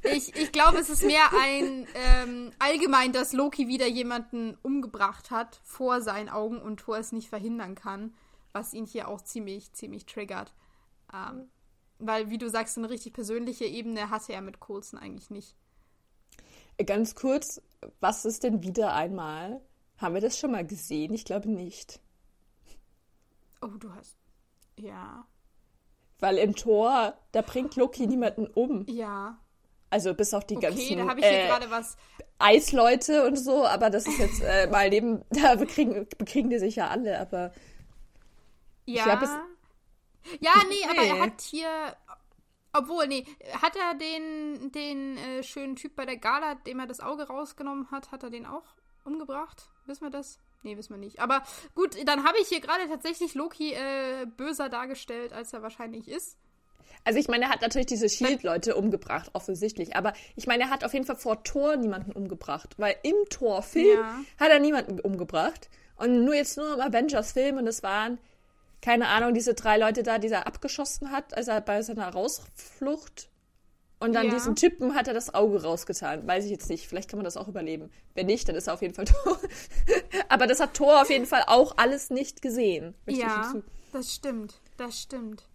[0.05, 5.61] ich, ich glaube, es ist mehr ein ähm, allgemein, dass Loki wieder jemanden umgebracht hat
[5.65, 8.15] vor seinen Augen und Thor es nicht verhindern kann,
[8.53, 10.55] was ihn hier auch ziemlich, ziemlich triggert.
[11.13, 11.49] Ähm,
[11.99, 15.57] weil, wie du sagst, eine richtig persönliche Ebene hatte er mit Coulson eigentlich nicht.
[16.85, 17.63] Ganz kurz,
[18.01, 19.61] was ist denn wieder einmal?
[19.99, 21.15] Haben wir das schon mal gesehen?
[21.15, 22.01] Ich glaube nicht.
[23.63, 24.17] Oh, du hast.
[24.79, 25.27] Ja.
[26.19, 28.85] Weil im Tor, da bringt Loki niemanden um.
[28.89, 29.39] Ja.
[29.89, 30.99] Also bis auf die okay, ganzen.
[30.99, 31.97] Da ich hier äh, gerade was.
[32.39, 35.23] Eisleute und so, aber das ist jetzt äh, mal neben.
[35.31, 37.53] Da bekriegen, bekriegen die sich ja alle, aber.
[38.85, 38.99] Ja.
[38.99, 39.31] Ich glaub, es,
[40.41, 41.97] ja, nee, aber er hat hier.
[42.73, 43.25] Obwohl, nee,
[43.63, 47.91] hat er den, den äh, schönen Typ bei der Gala, dem er das Auge rausgenommen
[47.91, 48.65] hat, hat er den auch
[49.05, 49.71] umgebracht?
[49.87, 50.39] Wissen wir das?
[50.63, 51.21] Nee, wissen wir nicht.
[51.21, 51.43] Aber
[51.75, 56.37] gut, dann habe ich hier gerade tatsächlich Loki äh, böser dargestellt, als er wahrscheinlich ist.
[57.05, 59.95] Also ich meine, er hat natürlich diese Shield-Leute umgebracht, offensichtlich.
[59.95, 62.75] Aber ich meine, er hat auf jeden Fall vor Tor niemanden umgebracht.
[62.79, 64.21] Weil im Tor-Film ja.
[64.41, 65.71] hat er niemanden umgebracht.
[65.97, 68.19] Und nur jetzt nur im Avengers-Film und es waren
[68.83, 73.31] keine Ahnung, diese drei Leute da, die er abgeschossen hat, als er bei seiner Rausflucht.
[73.99, 74.35] Und dann ja.
[74.35, 76.27] diesem Typen hat er das Auge rausgetan.
[76.27, 76.87] Weiß ich jetzt nicht.
[76.87, 77.91] Vielleicht kann man das auch überleben.
[78.15, 79.39] Wenn nicht, dann ist er auf jeden Fall tot.
[80.29, 82.95] Aber das hat Thor auf jeden Fall auch alles nicht gesehen.
[83.07, 83.55] Ja,
[83.93, 84.61] das stimmt.
[84.77, 85.49] Das stimmt.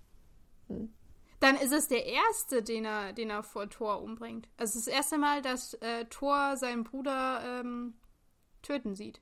[0.68, 0.92] Hm.
[1.40, 4.48] Dann ist es der erste, den er, den er vor Thor umbringt.
[4.58, 7.94] Also das erste Mal, dass äh, Thor seinen Bruder ähm,
[8.62, 9.22] töten sieht.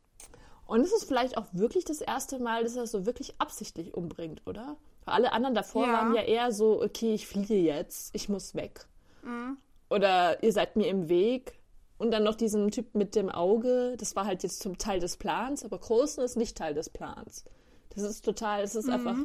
[0.70, 4.44] Und es ist vielleicht auch wirklich das erste Mal, dass er so wirklich absichtlich umbringt,
[4.46, 4.78] oder?
[5.04, 5.94] Weil alle anderen davor ja.
[5.94, 8.86] waren ja eher so, okay, ich fliege jetzt, ich muss weg.
[9.24, 9.58] Mhm.
[9.90, 11.58] Oder ihr seid mir im Weg.
[11.98, 15.18] Und dann noch diesen Typ mit dem Auge, das war halt jetzt zum Teil des
[15.18, 17.46] Plans, aber Großen ist nicht Teil des Plans.
[17.90, 18.94] Das ist total, es ist mhm.
[18.94, 19.18] einfach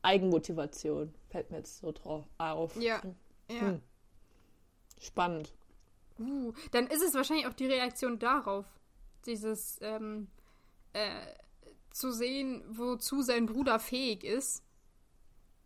[0.00, 2.74] Eigenmotivation, fällt mir jetzt so drauf auf.
[2.80, 3.02] Ja.
[3.50, 3.60] ja.
[3.60, 3.82] Hm.
[4.98, 5.52] Spannend.
[6.18, 8.64] Uh, dann ist es wahrscheinlich auch die Reaktion darauf,
[9.26, 10.28] dieses ähm,
[10.96, 11.34] äh,
[11.90, 14.62] zu sehen, wozu sein Bruder fähig ist,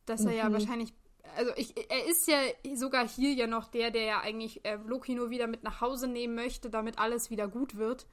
[0.07, 0.37] dass er mhm.
[0.37, 0.93] ja wahrscheinlich
[1.37, 2.39] also ich, er ist ja
[2.75, 6.09] sogar hier ja noch der, der ja eigentlich äh, Loki nur wieder mit nach Hause
[6.09, 8.07] nehmen möchte, damit alles wieder gut wird.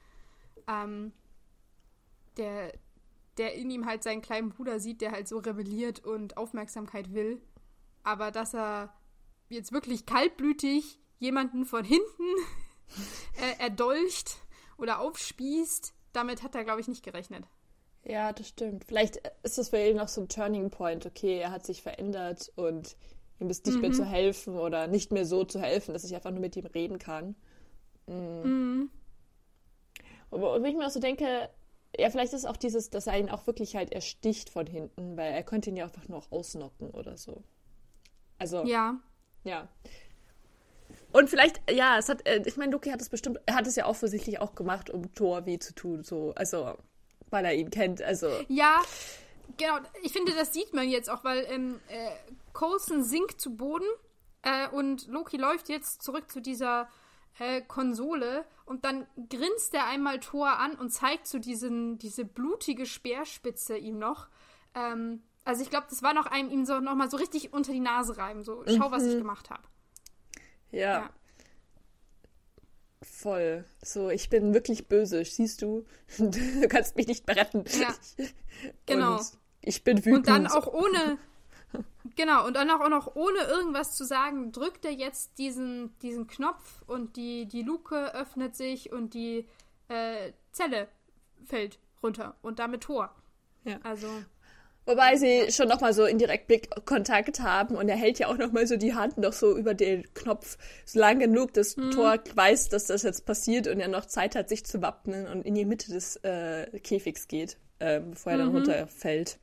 [0.67, 1.13] Ähm,
[2.37, 2.73] der,
[3.37, 7.41] der in ihm halt seinen kleinen Bruder sieht, der halt so rebelliert und Aufmerksamkeit will.
[8.03, 8.93] Aber dass er
[9.49, 12.05] jetzt wirklich kaltblütig jemanden von hinten
[13.41, 14.37] äh, erdolcht
[14.77, 17.45] oder aufspießt, damit hat er, glaube ich, nicht gerechnet.
[18.03, 18.85] Ja, das stimmt.
[18.85, 21.05] Vielleicht ist das für ihn noch so ein Turning Point.
[21.05, 22.95] Okay, er hat sich verändert und
[23.39, 23.81] ihm ist nicht mhm.
[23.81, 26.65] mehr zu helfen oder nicht mehr so zu helfen, dass ich einfach nur mit ihm
[26.65, 27.35] reden kann.
[28.07, 28.41] Mhm.
[28.43, 28.89] Mhm.
[30.29, 31.49] Und wenn ich mir auch so denke,
[31.97, 35.33] ja, vielleicht ist auch dieses, dass er ihn auch wirklich halt ersticht von hinten, weil
[35.33, 37.43] er könnte ihn ja einfach nur ausnocken oder so.
[38.37, 38.63] Also.
[38.65, 38.99] Ja.
[39.43, 39.69] Ja.
[41.11, 43.75] Und vielleicht, ja, es hat, äh, ich meine, Loki hat es bestimmt, er hat es
[43.75, 46.77] ja offensichtlich auch gemacht, um Thor weh zu tun, so, also
[47.29, 48.01] weil er ihn kennt.
[48.01, 48.29] Also.
[48.47, 48.81] Ja,
[49.57, 49.77] genau.
[50.03, 52.11] Ich finde, das sieht man jetzt auch, weil ähm, äh,
[52.53, 53.87] Coulson sinkt zu Boden
[54.43, 56.87] äh, und Loki läuft jetzt zurück zu dieser
[57.39, 62.85] äh, Konsole und dann grinst er einmal Thor an und zeigt so diesen, diese blutige
[62.85, 64.27] Speerspitze ihm noch.
[64.73, 67.79] Ähm, also ich glaube, das war noch einem ihm so nochmal so richtig unter die
[67.79, 68.43] Nase reiben.
[68.43, 68.91] So, schau, mhm.
[68.91, 69.19] was ich mhm.
[69.19, 69.63] gemacht habe.
[70.71, 70.79] Ja.
[70.79, 71.09] ja.
[73.01, 73.65] Voll.
[73.83, 75.85] So, ich bin wirklich böse, siehst du?
[76.17, 77.65] Du kannst mich nicht mehr retten.
[77.79, 77.93] Ja.
[78.87, 79.17] Genau.
[79.17, 80.17] Und ich bin wütend.
[80.17, 81.19] Und dann auch ohne.
[82.15, 86.81] Genau, und dann auch noch ohne irgendwas zu sagen, drückt er jetzt diesen, diesen Knopf
[86.87, 89.47] und die, die Luke öffnet sich und die
[89.89, 90.87] äh, Zelle
[91.45, 93.13] fällt runter und damit Tor.
[93.63, 93.79] Ja.
[93.83, 94.07] Also.
[94.87, 98.77] Wobei sie schon nochmal so indirekt Blickkontakt haben und er hält ja auch nochmal so
[98.77, 101.91] die Hand noch so über den Knopf, so lang genug, dass mhm.
[101.91, 105.45] Thor weiß, dass das jetzt passiert und er noch Zeit hat, sich zu wappnen und
[105.45, 108.55] in die Mitte des äh, Käfigs geht, äh, bevor er dann mhm.
[108.55, 109.39] runterfällt.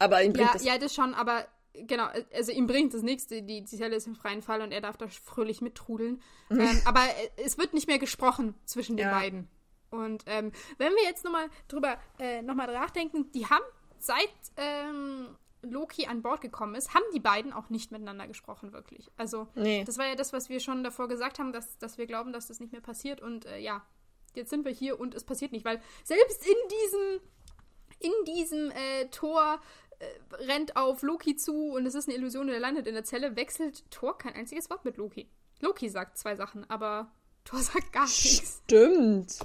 [0.00, 0.64] Aber ihm bringt ja, das.
[0.64, 4.16] Ja, das schon, aber genau, also ihm bringt das nichts, die, die Zelle ist im
[4.16, 6.20] freien Fall und er darf da fröhlich mittrudeln.
[6.48, 6.60] Mhm.
[6.60, 7.04] Ähm, aber
[7.36, 9.16] es wird nicht mehr gesprochen zwischen den ja.
[9.16, 9.48] beiden.
[9.90, 13.62] Und ähm, wenn wir jetzt nochmal drüber äh, nochmal nachdenken, die haben
[14.02, 19.10] seit ähm, Loki an Bord gekommen ist, haben die beiden auch nicht miteinander gesprochen, wirklich.
[19.16, 19.84] Also, nee.
[19.84, 22.48] das war ja das, was wir schon davor gesagt haben, dass, dass wir glauben, dass
[22.48, 23.20] das nicht mehr passiert.
[23.20, 23.82] Und äh, ja,
[24.34, 27.20] jetzt sind wir hier und es passiert nicht, weil selbst in diesem,
[28.00, 29.60] in diesem äh, Tor
[29.98, 33.04] äh, rennt auf Loki zu und es ist eine Illusion und er landet in der
[33.04, 35.28] Zelle, wechselt Thor kein einziges Wort mit Loki.
[35.60, 37.12] Loki sagt zwei Sachen, aber
[37.44, 38.62] Thor sagt gar nichts.
[38.64, 39.38] Stimmt.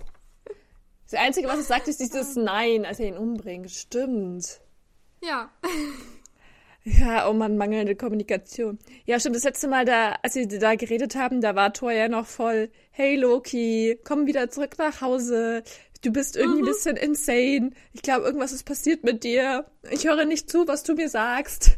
[1.10, 3.72] Das Einzige, was es sagt, ist dieses Nein, als er ihn umbringt.
[3.72, 4.60] Stimmt.
[5.24, 5.50] Ja.
[6.84, 8.80] Ja, oh man, mangelnde Kommunikation.
[9.06, 12.08] Ja, stimmt, das letzte Mal, da, als sie da geredet haben, da war Thor ja
[12.08, 15.64] noch voll, hey Loki, komm wieder zurück nach Hause.
[16.02, 16.68] Du bist irgendwie mhm.
[16.68, 17.72] ein bisschen insane.
[17.92, 19.66] Ich glaube, irgendwas ist passiert mit dir.
[19.90, 21.72] Ich höre nicht zu, was du mir sagst.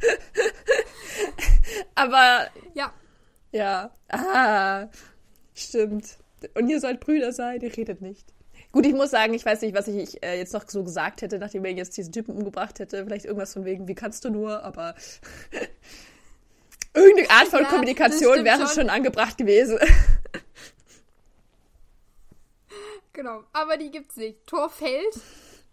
[1.96, 2.48] Aber.
[2.76, 2.94] Ja.
[3.52, 3.92] Ja.
[4.10, 4.90] Ah.
[5.56, 6.18] Stimmt.
[6.54, 8.34] Und ihr sollt Brüder sein, ihr redet nicht.
[8.72, 11.40] Gut, ich muss sagen, ich weiß nicht, was ich äh, jetzt noch so gesagt hätte,
[11.40, 13.04] nachdem er jetzt diesen Typen umgebracht hätte.
[13.04, 14.94] Vielleicht irgendwas von wegen, wie kannst du nur, aber
[16.94, 18.76] irgendeine Art von ja, Kommunikation wäre schon.
[18.76, 19.80] schon angebracht gewesen.
[23.14, 24.46] genau, aber die gibt's nicht.
[24.46, 25.20] Tor fällt,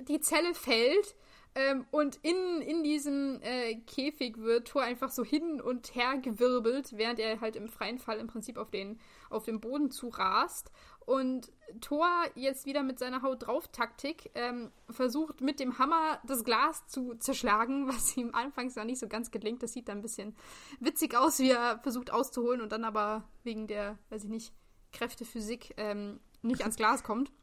[0.09, 1.15] die Zelle fällt
[1.57, 6.99] ähm, und in, in diesem äh, Käfig wird Tor einfach so hin und her gewirbelt,
[6.99, 10.71] während er halt im freien Fall im Prinzip auf den, auf den Boden zu rast.
[11.07, 16.45] Und Thor jetzt wieder mit seiner Haut drauf Taktik ähm, versucht mit dem Hammer das
[16.45, 19.63] Glas zu zerschlagen, was ihm anfangs noch nicht so ganz gelingt.
[19.63, 20.37] Das sieht dann ein bisschen
[20.81, 24.53] witzig aus, wie er versucht auszuholen und dann aber wegen der, weiß ich nicht,
[24.93, 27.33] Kräftephysik ähm, nicht ans Glas kommt.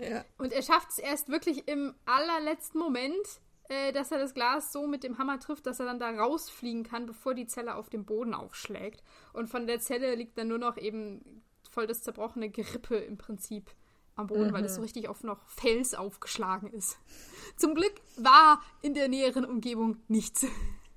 [0.00, 0.24] Ja.
[0.38, 4.88] Und er schafft es erst wirklich im allerletzten Moment, äh, dass er das Glas so
[4.88, 8.04] mit dem Hammer trifft, dass er dann da rausfliegen kann, bevor die Zelle auf dem
[8.04, 9.04] Boden aufschlägt.
[9.32, 11.44] Und von der Zelle liegt dann nur noch eben
[11.74, 13.70] voll das zerbrochene Gerippe im Prinzip
[14.16, 14.52] am Boden, mhm.
[14.52, 16.96] weil es so richtig auf noch Fels aufgeschlagen ist.
[17.56, 20.46] Zum Glück war in der näheren Umgebung nichts.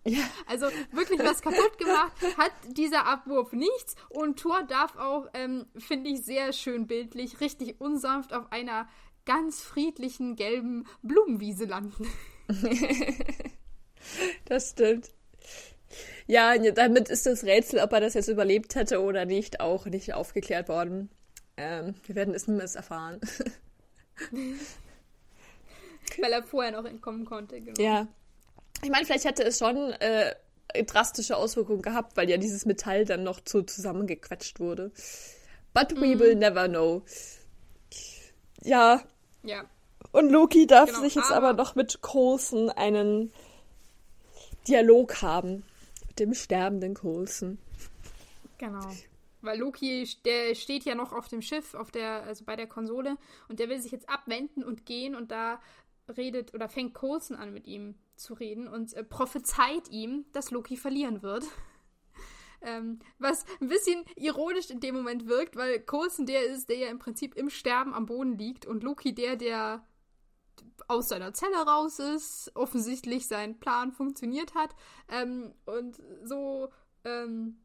[0.05, 0.23] Ja.
[0.45, 3.95] Also wirklich was kaputt gemacht hat dieser Abwurf nichts.
[4.07, 8.87] Und Thor darf auch, ähm, finde ich sehr schön bildlich, richtig unsanft auf einer
[9.25, 12.07] ganz friedlichen gelben Blumenwiese landen.
[14.45, 15.11] das stimmt.
[16.25, 20.13] Ja, damit ist das Rätsel, ob er das jetzt überlebt hätte oder nicht, auch nicht
[20.13, 21.09] aufgeklärt worden.
[21.55, 23.19] Ähm, wir werden es niemals erfahren.
[26.19, 27.81] Weil er vorher noch entkommen konnte, genau.
[27.81, 28.07] Ja.
[28.83, 30.35] Ich meine, vielleicht hätte es schon äh,
[30.85, 34.91] drastische Auswirkungen gehabt, weil ja dieses Metall dann noch zu zusammengequetscht wurde.
[35.73, 36.19] But we mm.
[36.19, 37.03] will never know.
[38.63, 39.01] Ja.
[39.43, 39.63] Ja.
[40.11, 43.31] Und Loki darf genau, sich jetzt aber, aber noch mit Coulson einen
[44.67, 45.63] Dialog haben.
[46.19, 47.57] Dem sterbenden Coulson.
[48.57, 48.91] Genau.
[49.41, 53.17] Weil Loki, der steht ja noch auf dem Schiff, auf der, also bei der Konsole,
[53.47, 55.61] und der will sich jetzt abwenden und gehen und da
[56.15, 60.77] redet oder fängt Coulson an mit ihm zu reden und äh, prophezeit ihm, dass Loki
[60.77, 61.45] verlieren wird.
[62.61, 66.87] ähm, was ein bisschen ironisch in dem Moment wirkt, weil Coulson der ist, der ja
[66.87, 69.85] im Prinzip im Sterben am Boden liegt und Loki der, der
[70.87, 74.75] aus seiner Zelle raus ist, offensichtlich sein Plan funktioniert hat
[75.09, 76.69] ähm, und so
[77.03, 77.57] ähm,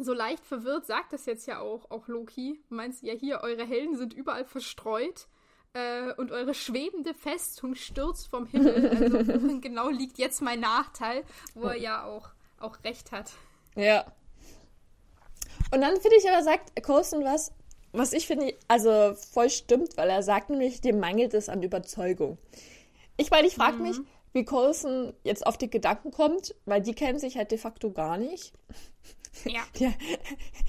[0.00, 2.62] so leicht verwirrt sagt das jetzt ja auch, auch Loki.
[2.68, 5.26] Du meinst ja hier, eure Helden sind überall verstreut
[5.74, 8.88] äh, und eure schwebende Festung stürzt vom Himmel.
[8.88, 11.24] Also genau liegt jetzt mein Nachteil,
[11.54, 13.32] wo er ja auch, auch recht hat.
[13.74, 14.04] Ja.
[15.70, 17.52] Und dann finde ich aber, sagt Coulson was,
[17.92, 22.38] was ich finde, also voll stimmt, weil er sagt nämlich, dem mangelt es an Überzeugung.
[23.16, 23.82] Ich meine, ich frage mhm.
[23.82, 23.96] mich,
[24.32, 28.16] wie Coulson jetzt auf die Gedanken kommt, weil die kennen sich halt de facto gar
[28.16, 28.52] nicht.
[29.44, 29.60] Ja.
[29.78, 29.92] ja.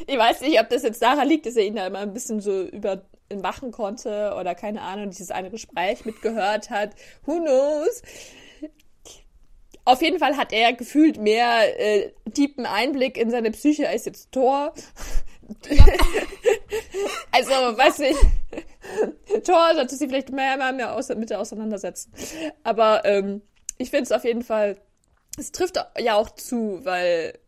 [0.05, 2.41] Ich weiß nicht, ob das jetzt daran liegt, dass er ihn da immer ein bisschen
[2.41, 3.03] so über
[3.41, 6.91] machen konnte oder keine Ahnung, dieses eine Gespräch mitgehört hat.
[7.25, 8.01] Who knows?
[9.85, 14.31] Auf jeden Fall hat er gefühlt mehr äh, tiefen Einblick in seine Psyche als jetzt
[14.31, 14.73] Thor.
[17.31, 18.19] Also, weiß nicht.
[19.43, 22.13] Thor sollte sich vielleicht mehr, mehr, mehr aus, mit auseinandersetzen.
[22.63, 23.41] Aber ähm,
[23.77, 24.77] ich finde es auf jeden Fall,
[25.37, 27.39] es trifft ja auch zu, weil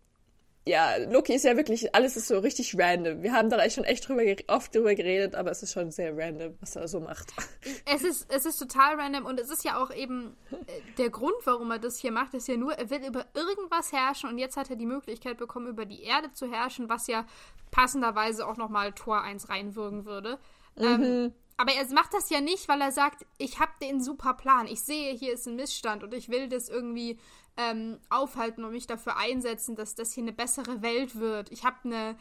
[0.68, 3.22] ja, Loki ist ja wirklich, alles ist so richtig random.
[3.22, 6.56] Wir haben da schon echt drüber, oft drüber geredet, aber es ist schon sehr random,
[6.60, 7.34] was er so macht.
[7.88, 10.56] Es ist, es ist total random und es ist ja auch eben äh,
[10.98, 14.30] der Grund, warum er das hier macht, ist ja nur, er will über irgendwas herrschen
[14.30, 17.26] und jetzt hat er die Möglichkeit bekommen, über die Erde zu herrschen, was ja
[17.72, 20.40] passenderweise auch nochmal Tor 1 reinwirken würde.
[20.78, 21.04] Ähm, mhm.
[21.04, 24.68] Ähm, aber er macht das ja nicht, weil er sagt, ich habe den super Plan.
[24.68, 27.20] Ich sehe, hier ist ein Missstand und ich will das irgendwie
[27.58, 31.52] ähm, aufhalten und mich dafür einsetzen, dass das hier eine bessere Welt wird.
[31.52, 32.18] Ich habe eine,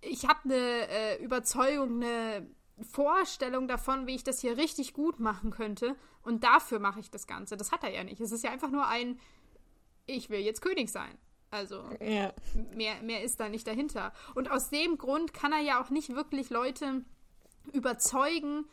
[0.00, 2.46] ich habe eine äh, Überzeugung, eine
[2.80, 5.96] Vorstellung davon, wie ich das hier richtig gut machen könnte.
[6.22, 7.56] Und dafür mache ich das Ganze.
[7.56, 8.20] Das hat er ja nicht.
[8.20, 9.18] Es ist ja einfach nur ein,
[10.06, 11.18] ich will jetzt König sein.
[11.50, 12.32] Also ja.
[12.74, 14.12] mehr, mehr ist da nicht dahinter.
[14.36, 17.04] Und aus dem Grund kann er ja auch nicht wirklich Leute
[17.70, 18.66] überzeugen,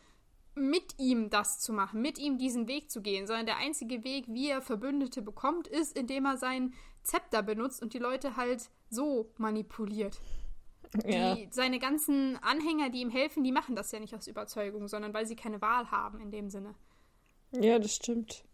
[0.54, 4.26] mit ihm das zu machen, mit ihm diesen Weg zu gehen, sondern der einzige Weg,
[4.28, 9.30] wie er Verbündete bekommt, ist, indem er sein Zepter benutzt und die Leute halt so
[9.38, 10.20] manipuliert.
[11.04, 11.34] Ja.
[11.34, 15.14] Die, seine ganzen Anhänger, die ihm helfen, die machen das ja nicht aus Überzeugung, sondern
[15.14, 16.74] weil sie keine Wahl haben in dem Sinne.
[17.52, 18.44] Ja, das stimmt.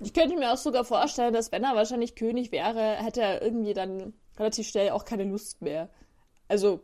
[0.00, 3.74] Ich könnte mir auch sogar vorstellen, dass wenn er wahrscheinlich König wäre, hätte er irgendwie
[3.74, 5.90] dann relativ schnell auch keine Lust mehr.
[6.48, 6.82] Also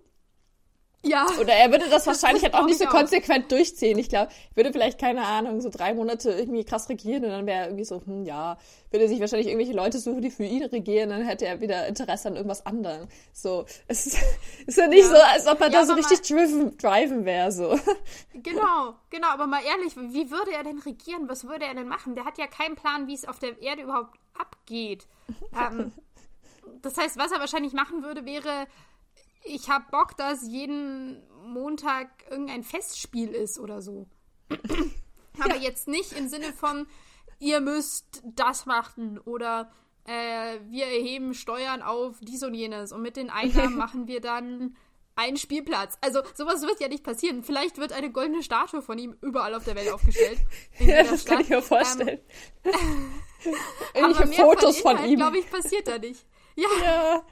[1.05, 1.27] ja.
[1.41, 2.91] Oder er würde das wahrscheinlich halt auch nicht so auch.
[2.91, 3.99] konsequent durchziehen.
[3.99, 7.61] Ich glaube, würde vielleicht, keine Ahnung, so drei Monate irgendwie krass regieren und dann wäre
[7.61, 8.59] er irgendwie so, hm, ja,
[8.91, 12.29] würde sich wahrscheinlich irgendwelche Leute suchen, die für ihn regieren, dann hätte er wieder Interesse
[12.29, 13.07] an irgendwas anderem.
[13.33, 14.19] So, es ist,
[14.67, 15.11] ist ja nicht ja.
[15.11, 17.79] so, als ob er ja, da so richtig driven, driven wäre, so.
[18.35, 21.29] Genau, genau, aber mal ehrlich, wie würde er denn regieren?
[21.29, 22.15] Was würde er denn machen?
[22.15, 25.07] Der hat ja keinen Plan, wie es auf der Erde überhaupt abgeht.
[25.53, 25.93] ähm,
[26.83, 28.67] das heißt, was er wahrscheinlich machen würde, wäre
[29.45, 34.07] ich habe Bock, dass jeden Montag irgendein Festspiel ist oder so.
[35.41, 35.62] Aber ja.
[35.62, 36.86] jetzt nicht im Sinne von,
[37.39, 39.70] ihr müsst das machen oder
[40.05, 44.76] äh, wir erheben Steuern auf dies und jenes und mit den Einnahmen machen wir dann
[45.14, 45.99] einen Spielplatz.
[46.01, 47.43] Also sowas wird ja nicht passieren.
[47.43, 50.39] Vielleicht wird eine goldene Statue von ihm überall auf der Welt aufgestellt.
[50.78, 51.32] ja, das Stadt.
[51.32, 52.20] kann ich mir vorstellen.
[52.64, 53.14] Ähm,
[53.95, 55.16] Irgendwelche Fotos von, Inhalt, ihm.
[55.16, 56.24] glaube ich, passiert da nicht.
[56.55, 56.68] Ja.
[56.82, 57.24] ja.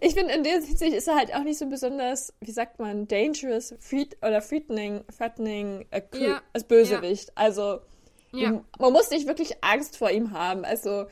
[0.00, 3.08] Ich finde, in der Hinsicht ist er halt auch nicht so besonders, wie sagt man,
[3.08, 6.42] dangerous fried oder threatening, threatening äh, ja.
[6.52, 7.28] als Bösewicht.
[7.28, 7.34] Ja.
[7.36, 7.80] Also,
[8.32, 8.64] ja.
[8.78, 10.64] man muss nicht wirklich Angst vor ihm haben.
[10.64, 11.06] Also,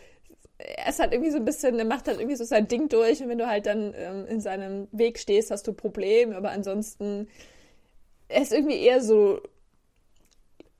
[0.59, 3.23] er ist halt irgendwie so ein bisschen, er macht halt irgendwie so sein Ding durch
[3.23, 6.37] und wenn du halt dann ähm, in seinem Weg stehst, hast du Probleme.
[6.37, 7.29] Aber ansonsten,
[8.29, 9.41] er ist irgendwie eher so,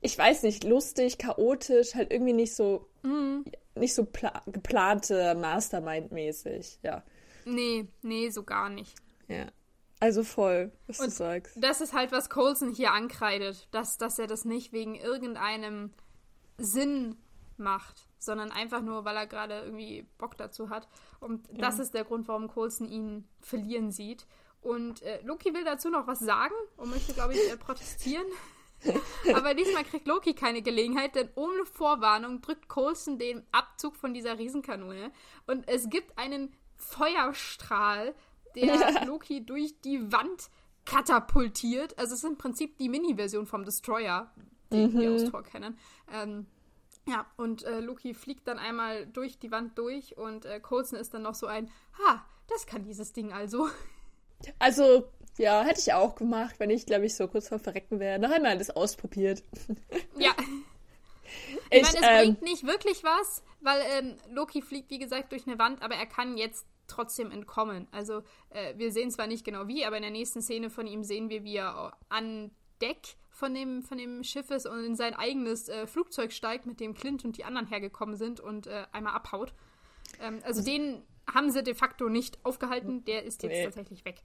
[0.01, 3.45] ich weiß nicht, lustig, chaotisch, halt irgendwie nicht so, mhm.
[3.75, 4.07] nicht so
[4.47, 7.03] geplante Mastermind-mäßig, ja.
[7.45, 8.95] Nee, nee, so gar nicht.
[9.27, 9.47] Ja.
[9.99, 11.55] Also voll, was Und du sagst.
[11.57, 15.93] Das ist halt, was Colson hier ankreidet, dass, dass er das nicht wegen irgendeinem
[16.57, 17.15] Sinn
[17.55, 20.89] macht, sondern einfach nur, weil er gerade irgendwie Bock dazu hat.
[21.21, 21.59] Und ja.
[21.59, 24.27] das ist der Grund, warum Colson ihn verlieren sieht.
[24.61, 28.25] Und äh, Loki will dazu noch was sagen und möchte, glaube ich, äh, protestieren.
[29.35, 34.37] Aber diesmal kriegt Loki keine Gelegenheit, denn ohne Vorwarnung drückt Coulson den Abzug von dieser
[34.37, 35.11] Riesenkanone
[35.47, 36.53] und es gibt einen
[36.83, 38.13] Feuerstrahl,
[38.55, 39.05] der.
[39.05, 40.49] Loki durch die Wand
[40.85, 41.97] katapultiert.
[41.97, 44.31] Also es ist im Prinzip die Mini-Version vom Destroyer,
[44.71, 44.99] den mhm.
[44.99, 45.77] wir aus Tor kennen.
[46.11, 46.45] Ähm,
[47.05, 51.13] ja, und äh, Loki fliegt dann einmal durch die Wand durch und äh, Coulson ist
[51.13, 51.69] dann noch so ein,
[51.99, 53.69] ha, das kann dieses Ding also.
[54.59, 58.19] Also ja, hätte ich auch gemacht, wenn ich, glaube ich, so kurz vor Verrecken wäre.
[58.19, 59.43] Noch einmal das ausprobiert.
[60.17, 60.31] Ja.
[61.71, 65.31] Ich, ich meine, es ähm, bringt nicht wirklich was, weil ähm, Loki fliegt, wie gesagt,
[65.31, 67.87] durch eine Wand, aber er kann jetzt trotzdem entkommen.
[67.91, 71.03] Also äh, wir sehen zwar nicht genau wie, aber in der nächsten Szene von ihm
[71.03, 75.15] sehen wir, wie er an Deck von dem, von dem Schiff ist und in sein
[75.15, 79.13] eigenes äh, Flugzeug steigt, mit dem Clint und die anderen hergekommen sind und äh, einmal
[79.13, 79.53] abhaut.
[80.21, 81.03] Ähm, also den
[81.33, 83.63] haben sie de facto nicht aufgehalten, der ist jetzt nee.
[83.63, 84.21] tatsächlich weg.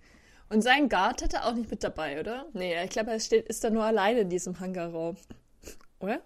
[0.51, 2.47] Und sein Guard hat er auch nicht mit dabei, oder?
[2.53, 5.17] Nee, ich glaube, er steht, ist da nur alleine in diesem Hangarraum.
[6.01, 6.23] Oder?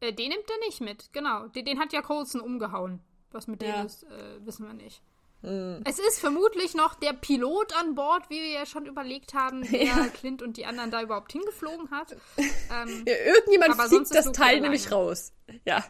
[0.00, 1.48] Äh, den nimmt er nicht mit, genau.
[1.48, 3.00] Den, den hat ja Colson umgehauen.
[3.32, 3.78] Was mit ja.
[3.78, 5.02] dem ist, äh, wissen wir nicht.
[5.42, 5.82] Mhm.
[5.86, 9.84] Es ist vermutlich noch der Pilot an Bord, wie wir ja schon überlegt haben, der
[9.84, 10.06] ja.
[10.08, 12.16] Clint und die anderen da überhaupt hingeflogen hat.
[12.36, 15.32] Ähm, ja, irgendjemand fliegt das Teil nämlich raus.
[15.64, 15.84] Ja.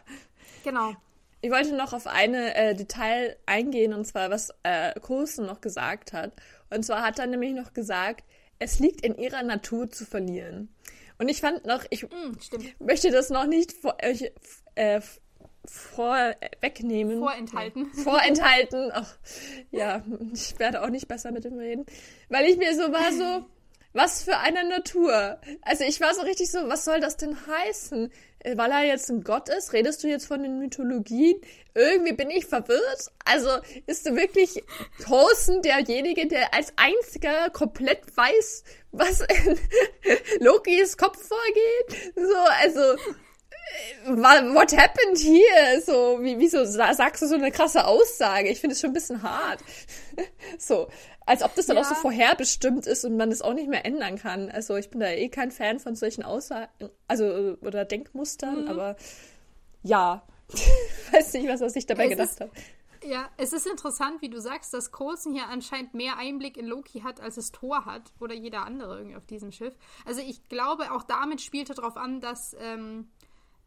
[0.63, 0.95] Genau.
[1.41, 6.13] Ich wollte noch auf eine äh, Detail eingehen, und zwar, was äh, Coulson noch gesagt
[6.13, 6.33] hat.
[6.69, 8.23] Und zwar hat er nämlich noch gesagt,
[8.59, 10.69] es liegt in ihrer Natur zu verlieren.
[11.17, 12.37] Und ich fand noch, ich mm,
[12.79, 14.31] möchte das noch nicht vor, äh,
[14.75, 15.01] äh
[15.65, 17.19] vorwegnehmen.
[17.19, 17.93] Vorenthalten.
[17.93, 18.91] Vorenthalten.
[18.93, 19.15] Ach,
[19.71, 20.03] ja,
[20.33, 21.85] ich werde auch nicht besser mit dem reden.
[22.29, 23.45] Weil ich mir so war, so,
[23.93, 25.39] was für eine Natur.
[25.61, 28.11] Also ich war so richtig so, was soll das denn heißen?
[28.39, 29.73] Äh, weil er jetzt ein Gott ist?
[29.73, 31.39] Redest du jetzt von den Mythologien?
[31.75, 33.11] Irgendwie bin ich verwirrt.
[33.25, 33.49] Also
[33.87, 34.63] ist du wirklich
[35.03, 39.59] Thorsten derjenige, der als einziger komplett weiß, was in
[40.39, 42.13] Lokis Kopf vorgeht?
[42.15, 42.81] So, also
[44.05, 45.81] what happened here?
[45.81, 48.49] So, wie, wieso sagst du so eine krasse Aussage?
[48.49, 49.63] Ich finde es schon ein bisschen hart.
[50.57, 50.87] so,
[51.25, 51.83] als ob das dann ja.
[51.83, 54.49] auch so vorherbestimmt ist und man es auch nicht mehr ändern kann.
[54.49, 56.69] Also, ich bin da eh kein Fan von solchen Aussagen,
[57.07, 58.67] also, oder Denkmustern, mhm.
[58.67, 58.95] aber
[59.83, 60.23] ja.
[61.11, 62.49] Weiß nicht, was er sich dabei es gedacht hat.
[63.03, 67.01] Ja, es ist interessant, wie du sagst, dass Coulson hier anscheinend mehr Einblick in Loki
[67.01, 69.75] hat, als es Thor hat oder jeder andere irgendwie auf diesem Schiff.
[70.05, 73.09] Also ich glaube, auch damit spielt er darauf an, dass ähm,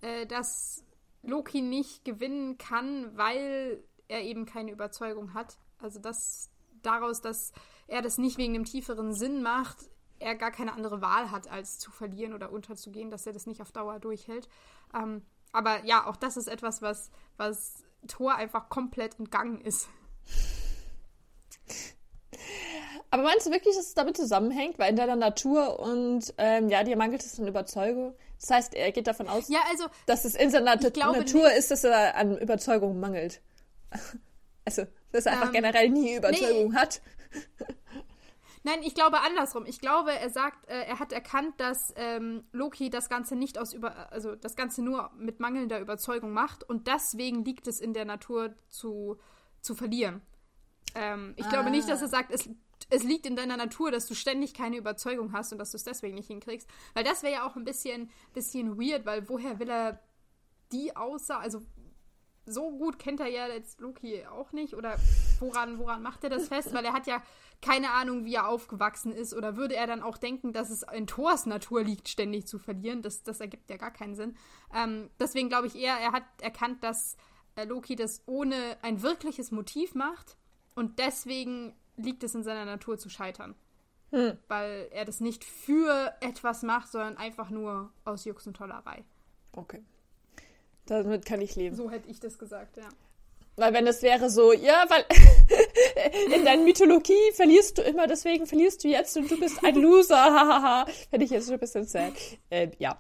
[0.05, 0.85] äh, dass
[1.23, 5.57] Loki nicht gewinnen kann, weil er eben keine Überzeugung hat.
[5.79, 6.51] Also dass
[6.83, 7.53] daraus, dass
[7.87, 9.89] er das nicht wegen einem tieferen Sinn macht,
[10.19, 13.63] er gar keine andere Wahl hat, als zu verlieren oder unterzugehen, dass er das nicht
[13.63, 14.49] auf Dauer durchhält.
[14.95, 19.89] Ähm, aber ja, auch das ist etwas, was, was Thor einfach komplett entgangen ist.
[23.11, 24.79] Aber meinst du wirklich, dass es damit zusammenhängt?
[24.79, 28.15] Weil in deiner Natur und ähm, ja, dir mangelt es an Überzeugung.
[28.45, 31.35] Das heißt, er geht davon aus, ja, also, dass es in seiner Natur nicht.
[31.35, 33.41] ist, dass er an Überzeugung mangelt.
[34.67, 36.77] Also, dass er ähm, einfach generell nie Überzeugung nee.
[36.79, 37.03] hat.
[38.63, 39.67] Nein, ich glaube andersrum.
[39.67, 43.75] Ich glaube, er sagt, äh, er hat erkannt, dass ähm, Loki das Ganze nicht aus
[43.75, 48.07] über, also das Ganze nur mit mangelnder Überzeugung macht und deswegen liegt es in der
[48.07, 49.19] Natur zu,
[49.61, 50.23] zu verlieren.
[50.95, 51.51] Ähm, ich ah.
[51.51, 52.11] glaube nicht, dass er ah.
[52.11, 52.49] sagt, es
[52.91, 55.85] es liegt in deiner Natur, dass du ständig keine Überzeugung hast und dass du es
[55.85, 56.69] deswegen nicht hinkriegst.
[56.95, 60.01] Weil das wäre ja auch ein bisschen, bisschen weird, weil woher will er
[60.73, 61.63] die aussah, also
[62.47, 64.99] so gut kennt er ja jetzt Loki auch nicht oder
[65.41, 66.75] woran, woran macht er das fest?
[66.75, 67.23] Weil er hat ja
[67.63, 71.07] keine Ahnung, wie er aufgewachsen ist oder würde er dann auch denken, dass es in
[71.07, 73.01] Thors Natur liegt, ständig zu verlieren?
[73.01, 74.37] Das, das ergibt ja gar keinen Sinn.
[74.75, 77.17] Ähm, deswegen glaube ich eher, er hat erkannt, dass
[77.57, 80.37] äh, Loki das ohne ein wirkliches Motiv macht
[80.75, 83.55] und deswegen liegt es in seiner Natur zu scheitern.
[84.11, 84.39] Hm.
[84.49, 89.05] Weil er das nicht für etwas macht, sondern einfach nur aus Jux und Tollerei.
[89.53, 89.83] Okay.
[90.87, 91.75] Damit kann ich leben.
[91.75, 92.89] So hätte ich das gesagt, ja.
[93.57, 95.05] Weil wenn es wäre so, ja, weil
[96.35, 100.17] in deiner Mythologie verlierst du immer, deswegen verlierst du jetzt und du bist ein Loser,
[100.23, 102.13] hahaha, hätte ich jetzt schon ein bisschen sad.
[102.51, 102.97] Äh, ja.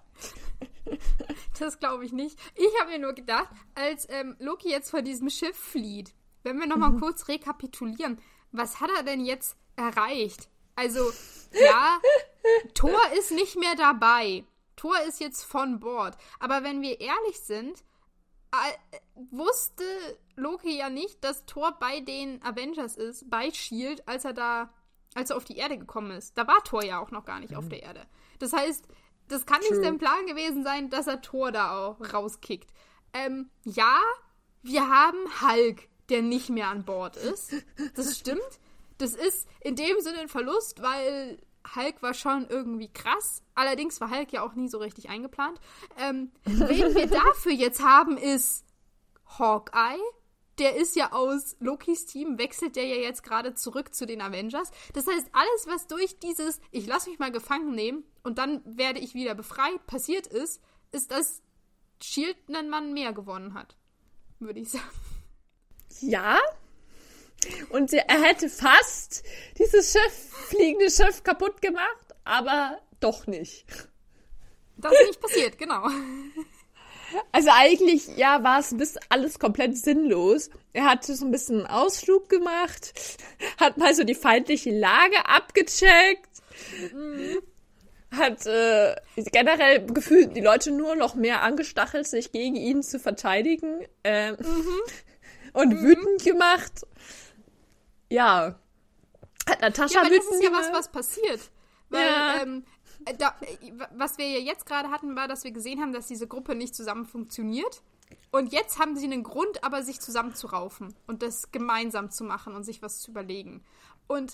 [1.59, 2.38] Das glaube ich nicht.
[2.55, 6.14] Ich habe mir nur gedacht, als ähm, Loki jetzt vor diesem Schiff flieht,
[6.45, 7.01] wenn wir nochmal mhm.
[7.01, 8.18] kurz rekapitulieren,
[8.55, 10.49] was hat er denn jetzt erreicht?
[10.77, 11.13] Also,
[11.53, 12.01] ja,
[12.75, 14.45] Thor ist nicht mehr dabei.
[14.77, 16.17] Thor ist jetzt von Bord.
[16.41, 17.85] Aber wenn wir ehrlich sind,
[19.15, 19.85] wusste
[20.37, 24.73] Loki ja nicht, dass Thor bei den Avengers ist, bei Shield, als er da,
[25.15, 26.37] als er auf die Erde gekommen ist.
[26.37, 27.59] Da war Thor ja auch noch gar nicht mhm.
[27.59, 28.07] auf der Erde.
[28.39, 28.87] Das heißt,
[29.29, 29.71] das kann True.
[29.71, 32.71] nicht sein Plan gewesen sein, dass er Thor da auch rauskickt.
[33.13, 33.99] Ähm, ja,
[34.63, 37.55] wir haben Hulk, der nicht mehr an Bord ist.
[37.95, 38.41] Das stimmt.
[38.99, 41.39] Das ist in dem Sinne ein Verlust, weil
[41.75, 43.43] Hulk war schon irgendwie krass.
[43.55, 45.61] Allerdings war Hulk ja auch nie so richtig eingeplant.
[45.99, 48.65] Ähm, wen wir dafür jetzt haben, ist
[49.39, 49.99] Hawkeye.
[50.59, 54.71] Der ist ja aus Lokis Team, wechselt der ja jetzt gerade zurück zu den Avengers.
[54.93, 59.01] Das heißt, alles, was durch dieses Ich lass mich mal gefangen nehmen und dann werde
[59.01, 61.43] ich wieder befreit passiert ist, ist, dass
[62.01, 63.77] Shield einen Mann mehr gewonnen hat.
[64.39, 64.85] Würde ich sagen.
[66.01, 66.38] Ja,
[67.70, 69.22] und er hätte fast
[69.59, 73.66] dieses Schiff, fliegende Schiff kaputt gemacht, aber doch nicht.
[74.76, 75.86] Das ist nicht passiert, genau.
[77.30, 80.51] Also eigentlich, ja, war es bis alles komplett sinnlos.
[80.72, 82.92] Er hat so ein bisschen einen Ausflug gemacht,
[83.59, 86.30] hat mal so die feindliche Lage abgecheckt,
[86.92, 87.38] mhm.
[88.11, 93.86] hat äh, generell gefühlt die Leute nur noch mehr angestachelt, sich gegen ihn zu verteidigen
[94.03, 94.80] äh, mhm.
[95.55, 95.83] Und mhm.
[95.83, 96.83] wütend gemacht
[98.15, 98.55] ja.
[99.49, 101.51] Hat Natascha ja, aber das ist ja was, was passiert.
[101.91, 102.43] Weil, ja.
[102.43, 102.65] ähm,
[103.19, 103.35] da,
[103.95, 106.75] was wir ja jetzt gerade hatten, war, dass wir gesehen haben, dass diese Gruppe nicht
[106.75, 107.83] zusammen funktioniert.
[108.31, 112.65] Und jetzt haben sie einen Grund, aber sich zusammenzuraufen und das gemeinsam zu machen und
[112.65, 113.65] sich was zu überlegen.
[114.07, 114.33] Und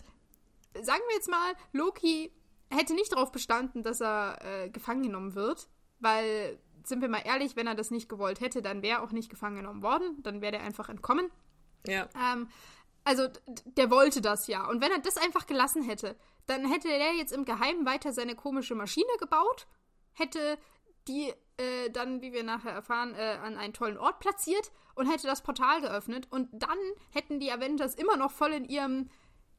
[0.74, 2.32] sagen wir jetzt mal, Loki
[2.70, 5.68] hätte nicht darauf bestanden, dass er äh, gefangen genommen wird,
[5.98, 9.12] weil, sind wir mal ehrlich, wenn er das nicht gewollt hätte, dann wäre er auch
[9.12, 11.30] nicht gefangen genommen worden, dann wäre er einfach entkommen.
[11.86, 12.08] Ja.
[12.14, 12.48] Ähm,
[13.04, 13.28] also,
[13.64, 14.68] der wollte das ja.
[14.68, 16.16] Und wenn er das einfach gelassen hätte,
[16.46, 19.66] dann hätte er jetzt im Geheimen weiter seine komische Maschine gebaut,
[20.12, 20.58] hätte
[21.08, 25.26] die äh, dann, wie wir nachher erfahren, äh, an einen tollen Ort platziert und hätte
[25.26, 26.28] das Portal geöffnet.
[26.30, 26.78] Und dann
[27.12, 29.08] hätten die Avengers immer noch voll in ihrem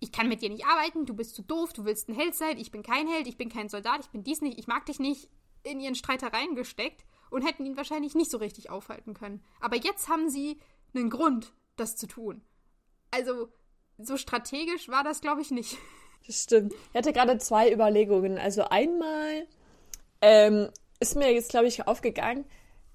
[0.03, 2.57] ich kann mit dir nicht arbeiten, du bist zu doof, du willst ein Held sein,
[2.57, 4.99] ich bin kein Held, ich bin kein Soldat, ich bin dies nicht, ich mag dich
[4.99, 5.30] nicht,
[5.63, 9.43] in ihren Streitereien gesteckt und hätten ihn wahrscheinlich nicht so richtig aufhalten können.
[9.59, 10.59] Aber jetzt haben sie
[10.93, 12.43] einen Grund, das zu tun
[13.11, 13.49] also
[13.97, 15.77] so strategisch war das, glaube ich, nicht.
[16.27, 16.71] Das stimmt.
[16.91, 18.38] Ich hatte gerade zwei Überlegungen.
[18.38, 19.47] Also einmal
[20.21, 20.69] ähm,
[20.99, 22.45] ist mir jetzt, glaube ich, aufgegangen.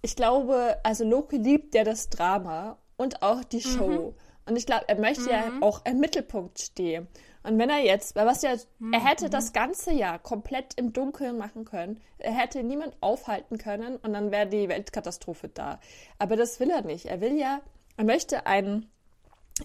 [0.01, 3.61] Ich glaube, also Loki liebt ja das Drama und auch die mhm.
[3.63, 3.89] Show.
[3.89, 4.15] Mhm.
[4.49, 5.29] Und ich glaube, er möchte mhm.
[5.29, 7.09] ja auch im Mittelpunkt stehen.
[7.47, 8.93] Und wenn er jetzt, weil was ja, mhm.
[8.93, 12.01] er hätte das ganze Jahr komplett im Dunkeln machen können.
[12.19, 15.79] Er hätte niemand aufhalten können und dann wäre die Weltkatastrophe da.
[16.19, 17.07] Aber das will er nicht.
[17.07, 17.61] Er will ja,
[17.97, 18.91] er möchte einen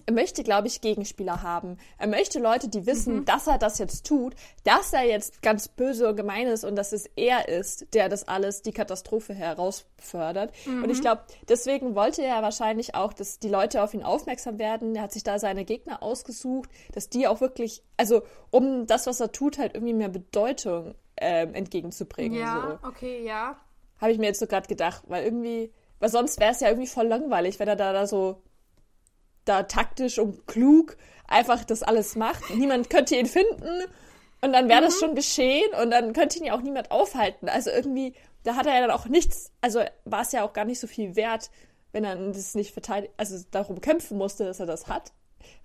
[0.06, 1.76] er möchte, glaube ich, Gegenspieler haben.
[1.98, 3.24] Er möchte Leute, die wissen, mhm.
[3.26, 4.34] dass er das jetzt tut,
[4.64, 8.26] dass er jetzt ganz böse und gemein ist und dass es er ist, der das
[8.26, 10.52] alles, die Katastrophe herausfördert.
[10.64, 10.84] Mhm.
[10.84, 11.02] Und ich mhm.
[11.02, 14.96] glaube, deswegen wollte er wahrscheinlich auch, dass die Leute auf ihn aufmerksam werden.
[14.96, 19.20] Er hat sich da seine Gegner ausgesucht, dass die auch wirklich, also um das, was
[19.20, 22.40] er tut, halt irgendwie mehr Bedeutung ähm, entgegenzubringen.
[22.40, 22.88] Ja, so.
[22.88, 23.58] okay, ja.
[24.00, 25.70] Habe ich mir jetzt so gerade gedacht, weil irgendwie,
[26.00, 28.42] weil sonst wäre es ja irgendwie voll langweilig, wenn er da, da so
[29.44, 32.50] da taktisch und klug einfach das alles macht.
[32.54, 33.84] Niemand könnte ihn finden
[34.42, 34.84] und dann wäre mhm.
[34.84, 37.48] das schon geschehen und dann könnte ihn ja auch niemand aufhalten.
[37.48, 40.64] Also irgendwie, da hat er ja dann auch nichts, also war es ja auch gar
[40.64, 41.50] nicht so viel wert,
[41.92, 45.12] wenn er das nicht verteidigt, also darum kämpfen musste, dass er das hat.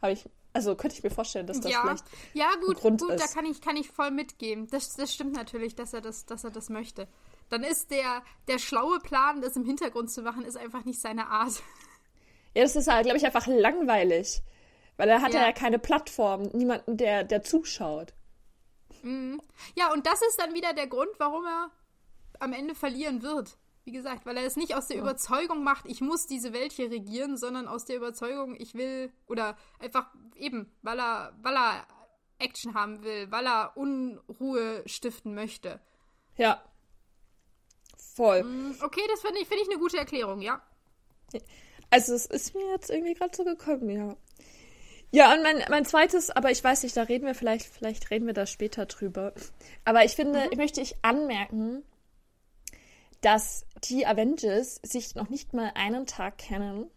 [0.01, 1.81] Habe ich, also könnte ich mir vorstellen, dass das ja.
[1.81, 3.23] vielleicht ja gut, Grund gut, ist.
[3.23, 4.67] da kann ich kann ich voll mitgeben.
[4.67, 7.07] Das, das stimmt natürlich, dass er das, dass er das möchte.
[7.49, 11.27] Dann ist der der schlaue Plan, das im Hintergrund zu machen, ist einfach nicht seine
[11.27, 11.63] Art.
[12.57, 14.41] Ja, das ist halt, glaube ich, einfach langweilig.
[14.95, 15.41] Weil er hat ja.
[15.41, 18.15] ja keine Plattform, niemanden, der, der zuschaut.
[19.03, 19.39] Mhm.
[19.75, 21.69] Ja, und das ist dann wieder der Grund, warum er
[22.39, 23.59] am Ende verlieren wird.
[23.83, 25.03] Wie gesagt, weil er es nicht aus der ja.
[25.03, 29.55] Überzeugung macht, ich muss diese Welt hier regieren, sondern aus der Überzeugung, ich will, oder
[29.77, 31.87] einfach eben, weil er, weil er
[32.39, 35.79] Action haben will, weil er Unruhe stiften möchte.
[36.37, 36.63] Ja.
[38.15, 38.41] Voll.
[38.41, 38.77] Mhm.
[38.81, 40.59] Okay, das finde ich, find ich eine gute Erklärung, ja.
[41.89, 44.15] Also es ist mir jetzt irgendwie gerade so gekommen, ja.
[45.11, 48.27] Ja, und mein, mein zweites, aber ich weiß nicht, da reden wir vielleicht, vielleicht reden
[48.27, 49.33] wir da später drüber.
[49.85, 50.47] Aber ich finde, mhm.
[50.51, 51.83] ich möchte ich anmerken,
[53.21, 56.89] dass die Avengers sich noch nicht mal einen Tag kennen.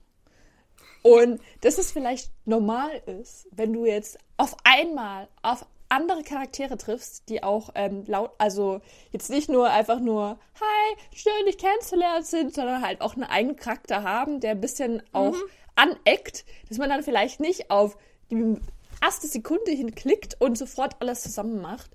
[1.03, 7.29] Und dass es vielleicht normal ist, wenn du jetzt auf einmal auf andere Charaktere triffst,
[7.29, 8.81] die auch ähm, laut, also
[9.13, 13.57] jetzt nicht nur einfach nur, hi, schön dich kennenzulernen sind, sondern halt auch einen eigenen
[13.57, 15.51] Charakter haben, der ein bisschen auch mhm.
[15.75, 17.99] aneckt, dass man dann vielleicht nicht auf
[18.31, 18.57] die
[19.03, 21.91] erste Sekunde hin klickt und sofort alles zusammen macht.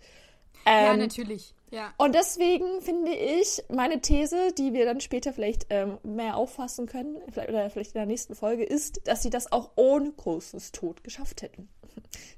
[0.66, 1.54] Ähm, ja, natürlich.
[1.72, 1.94] Ja.
[1.98, 7.18] Und deswegen finde ich meine These, die wir dann später vielleicht ähm, mehr auffassen können,
[7.32, 11.04] vielleicht, oder vielleicht in der nächsten Folge, ist, dass sie das auch ohne großes Tod
[11.04, 11.70] geschafft hätten.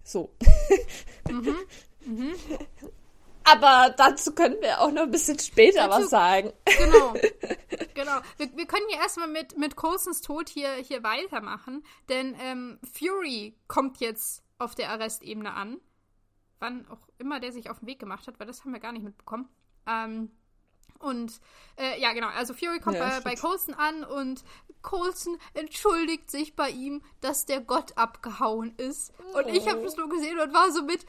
[0.04, 0.34] So.
[1.30, 1.56] Mhm.
[2.06, 2.36] Mhm.
[3.44, 6.54] Aber dazu können wir auch noch ein bisschen später dazu, was sagen.
[6.66, 7.14] Genau.
[7.94, 8.20] Genau.
[8.38, 13.56] Wir, wir können ja erstmal mit, mit Coulsons Tod hier, hier weitermachen, denn ähm, Fury
[13.68, 15.78] kommt jetzt auf der Arrestebene an.
[16.60, 18.92] Wann auch immer der sich auf den Weg gemacht hat, weil das haben wir gar
[18.92, 19.50] nicht mitbekommen.
[19.88, 20.32] Ähm,
[21.00, 21.40] und
[21.78, 24.44] äh, ja, genau, also Fury kommt ja, bei, bei Coulson an und
[24.88, 29.12] Coulson entschuldigt sich bei ihm, dass der Gott abgehauen ist.
[29.34, 29.50] Und oh.
[29.50, 31.06] ich habe das nur gesehen und war so mit,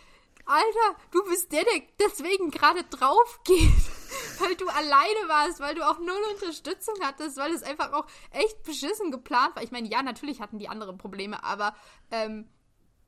[0.47, 3.71] Alter, du bist der, der deswegen gerade drauf geht.
[4.41, 8.65] weil du alleine warst, weil du auch null Unterstützung hattest, weil es einfach auch echt
[8.65, 9.63] beschissen geplant war.
[9.63, 11.75] Ich meine, ja, natürlich hatten die andere Probleme, aber
[12.11, 12.49] ähm,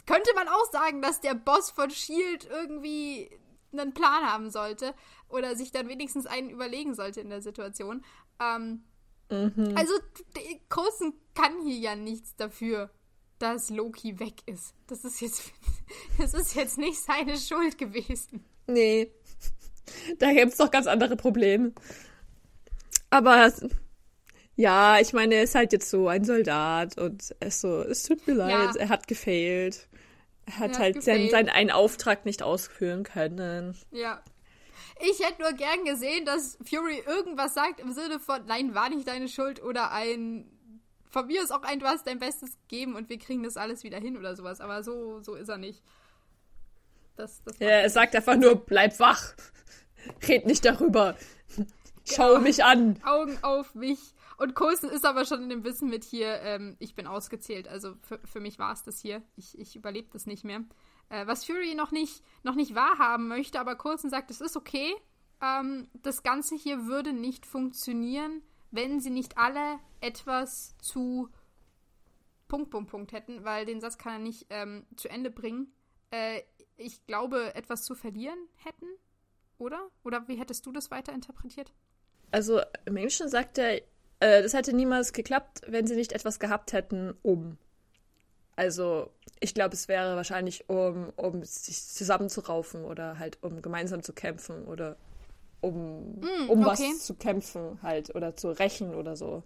[0.06, 3.30] könnte man auch sagen, dass der Boss von Shield irgendwie
[3.72, 4.94] einen Plan haben sollte
[5.28, 8.04] oder sich dann wenigstens einen überlegen sollte in der Situation.
[8.38, 8.84] Ähm,
[9.30, 9.76] mhm.
[9.76, 9.92] Also,
[10.68, 12.90] Großen kann hier ja nichts dafür
[13.40, 14.74] dass Loki weg ist.
[14.86, 15.50] Das ist jetzt,
[16.18, 18.44] das ist jetzt nicht seine Schuld gewesen.
[18.68, 19.10] Nee.
[20.18, 21.72] Da gibt es doch ganz andere Probleme.
[23.08, 23.52] Aber
[24.54, 28.24] ja, ich meine, er ist halt jetzt so ein Soldat und es so, es tut
[28.26, 28.80] mir leid, ja.
[28.82, 29.88] er hat gefailt.
[30.46, 33.76] Er hat er halt seinen, seinen einen Auftrag nicht ausführen können.
[33.90, 34.22] Ja.
[35.02, 39.08] Ich hätte nur gern gesehen, dass Fury irgendwas sagt im Sinne von, nein, war nicht
[39.08, 40.50] deine Schuld oder ein
[41.10, 43.82] von mir ist auch ein, du hast dein Bestes gegeben und wir kriegen das alles
[43.82, 44.60] wieder hin oder sowas.
[44.60, 45.82] Aber so, so ist er nicht.
[47.16, 49.34] Das, das ja, er sagt einfach nur, bleib wach.
[50.26, 51.16] Red nicht darüber.
[52.04, 53.00] Schau ja, mich an.
[53.04, 53.98] Augen auf mich.
[54.38, 57.68] Und Coulson ist aber schon in dem Wissen mit hier, ähm, ich bin ausgezählt.
[57.68, 59.22] Also für, für mich war es das hier.
[59.36, 60.62] Ich, ich überlebe das nicht mehr.
[61.10, 64.94] Äh, was Fury noch nicht, noch nicht wahrhaben möchte, aber Coulson sagt, es ist okay.
[65.42, 71.28] Ähm, das Ganze hier würde nicht funktionieren, wenn sie nicht alle etwas zu
[72.48, 75.72] Punkt, Punkt, Punkt hätten, weil den Satz kann er nicht ähm, zu Ende bringen.
[76.10, 76.42] Äh,
[76.76, 78.86] ich glaube, etwas zu verlieren hätten,
[79.58, 79.88] oder?
[80.02, 81.72] Oder wie hättest du das weiter interpretiert?
[82.30, 83.82] Also im Englischen sagt er,
[84.20, 87.58] äh, das hätte niemals geklappt, wenn sie nicht etwas gehabt hätten, um.
[88.60, 89.08] Also
[89.40, 94.66] ich glaube, es wäre wahrscheinlich, um, um sich zusammenzuraufen oder halt um gemeinsam zu kämpfen
[94.66, 94.98] oder
[95.62, 96.90] um, mm, um okay.
[96.90, 99.42] was zu kämpfen halt oder zu rächen oder so.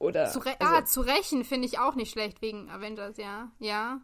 [0.00, 3.52] Oder, zu also, ah, zu rächen finde ich auch nicht schlecht wegen Avengers, ja.
[3.60, 4.00] Ja.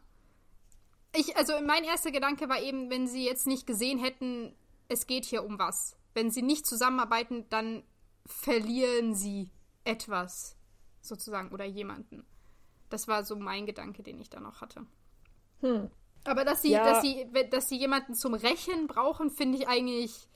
[1.12, 4.54] Ich, also mein erster Gedanke war eben, wenn sie jetzt nicht gesehen hätten,
[4.86, 5.96] es geht hier um was.
[6.14, 7.82] Wenn sie nicht zusammenarbeiten, dann
[8.24, 9.50] verlieren sie
[9.82, 10.57] etwas,
[11.00, 12.24] sozusagen, oder jemanden.
[12.91, 14.87] Das war so mein Gedanke, den ich da noch hatte.
[15.61, 15.91] Hm.
[16.24, 16.84] Aber dass sie, ja.
[16.84, 20.28] dass sie, dass sie jemanden zum Rächen brauchen, finde ich eigentlich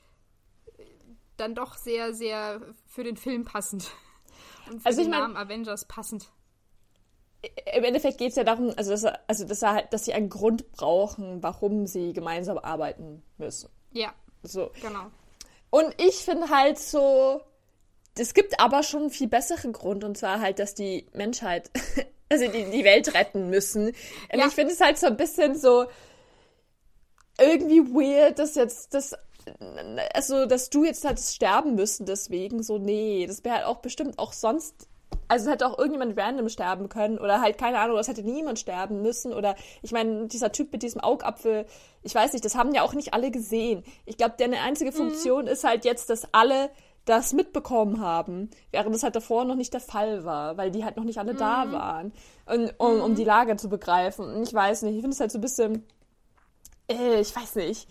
[1.37, 3.91] dann doch sehr, sehr für den Film passend.
[4.69, 6.31] Und für also den ich Namen mein, Avengers passend.
[7.73, 10.71] Im Endeffekt geht es ja darum, also, dass, also dass, halt, dass sie einen Grund
[10.71, 13.69] brauchen, warum sie gemeinsam arbeiten müssen.
[13.91, 14.13] Ja.
[14.43, 14.71] So.
[14.81, 15.07] Genau.
[15.71, 17.41] Und ich finde halt so,
[18.17, 21.71] es gibt aber schon einen viel besseren Grund, und zwar halt, dass die Menschheit,
[22.31, 23.87] also die, die Welt retten müssen.
[23.87, 24.47] Und ja.
[24.47, 25.85] ich finde es halt so ein bisschen so
[27.39, 29.15] irgendwie weird, dass jetzt das
[30.13, 34.19] also, dass du jetzt hättest sterben müssen deswegen, so, nee, das wäre halt auch bestimmt
[34.19, 34.87] auch sonst,
[35.27, 38.59] also es hätte auch irgendjemand random sterben können oder halt, keine Ahnung, es hätte niemand
[38.59, 41.65] sterben müssen oder, ich meine, dieser Typ mit diesem Augapfel,
[42.03, 43.83] ich weiß nicht, das haben ja auch nicht alle gesehen.
[44.05, 44.95] Ich glaube, deine einzige mhm.
[44.95, 45.51] Funktion mhm.
[45.51, 46.69] ist halt jetzt, dass alle
[47.05, 50.97] das mitbekommen haben, während das halt davor noch nicht der Fall war, weil die halt
[50.97, 51.37] noch nicht alle mhm.
[51.37, 52.13] da waren,
[52.45, 53.01] und, um, mhm.
[53.01, 54.25] um die Lage zu begreifen.
[54.25, 55.83] Und ich weiß nicht, ich finde es halt so ein bisschen,
[56.87, 57.87] äh, ich weiß nicht,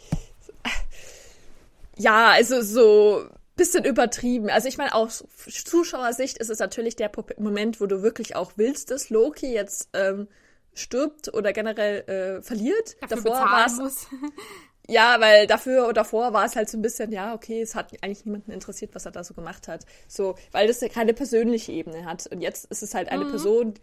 [1.97, 3.25] ja, also so
[3.57, 4.49] bisschen übertrieben.
[4.49, 8.91] Also ich meine, aus Zuschauersicht ist es natürlich der Moment, wo du wirklich auch willst,
[8.91, 10.29] dass Loki jetzt ähm,
[10.73, 12.97] stirbt oder generell äh, verliert.
[13.03, 14.07] Dafür davor war es
[14.91, 17.93] ja, weil dafür oder davor war es halt so ein bisschen, ja, okay, es hat
[18.03, 19.87] eigentlich niemanden interessiert, was er da so gemacht hat.
[20.09, 22.27] So, weil das ja keine persönliche Ebene hat.
[22.27, 23.31] Und jetzt ist es halt eine mhm.
[23.31, 23.75] Person,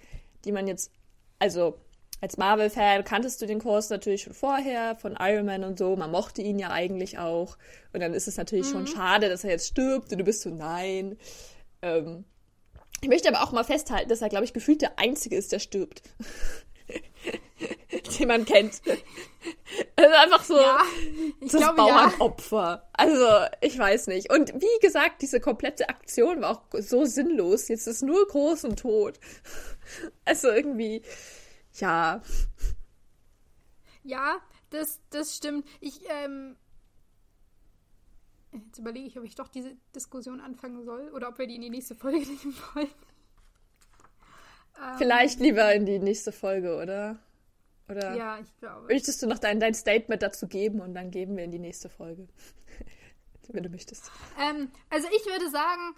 [0.43, 0.91] die man jetzt,
[1.39, 1.77] also
[2.19, 5.95] als Marvel-Fan kanntest du den Kurs natürlich schon vorher von Iron Man und so.
[5.95, 7.57] Man mochte ihn ja eigentlich auch.
[7.93, 8.71] Und dann ist es natürlich mhm.
[8.71, 11.17] schon schade, dass er jetzt stirbt und du bist so, nein.
[11.81, 12.25] Ähm,
[13.01, 15.59] ich möchte aber auch mal festhalten, dass er, glaube ich, gefühlt der Einzige ist, der
[15.59, 16.01] stirbt.
[18.19, 18.81] den man kennt.
[19.95, 20.81] Also einfach so ja,
[21.41, 22.83] das glaube, Bauernopfer.
[22.83, 22.89] Ja.
[22.93, 24.31] Also, ich weiß nicht.
[24.31, 27.67] Und wie gesagt, diese komplette Aktion war auch so sinnlos.
[27.67, 29.19] Jetzt ist nur groß und tot.
[30.25, 31.01] Also irgendwie
[31.79, 32.21] ja.
[34.03, 35.67] Ja, das, das stimmt.
[35.79, 36.57] Ich, ähm.
[38.53, 41.61] Jetzt überlege ich, ob ich doch diese Diskussion anfangen soll oder ob wir die in
[41.61, 42.89] die nächste Folge nehmen wollen.
[44.97, 47.17] Vielleicht lieber in die nächste Folge, oder?
[47.89, 48.87] Oder Ja, ich glaube.
[48.87, 51.89] möchtest du noch dein, dein Statement dazu geben und dann geben wir in die nächste
[51.89, 52.27] Folge?
[53.49, 54.11] Wenn du möchtest.
[54.39, 55.95] Ähm, also ich würde sagen,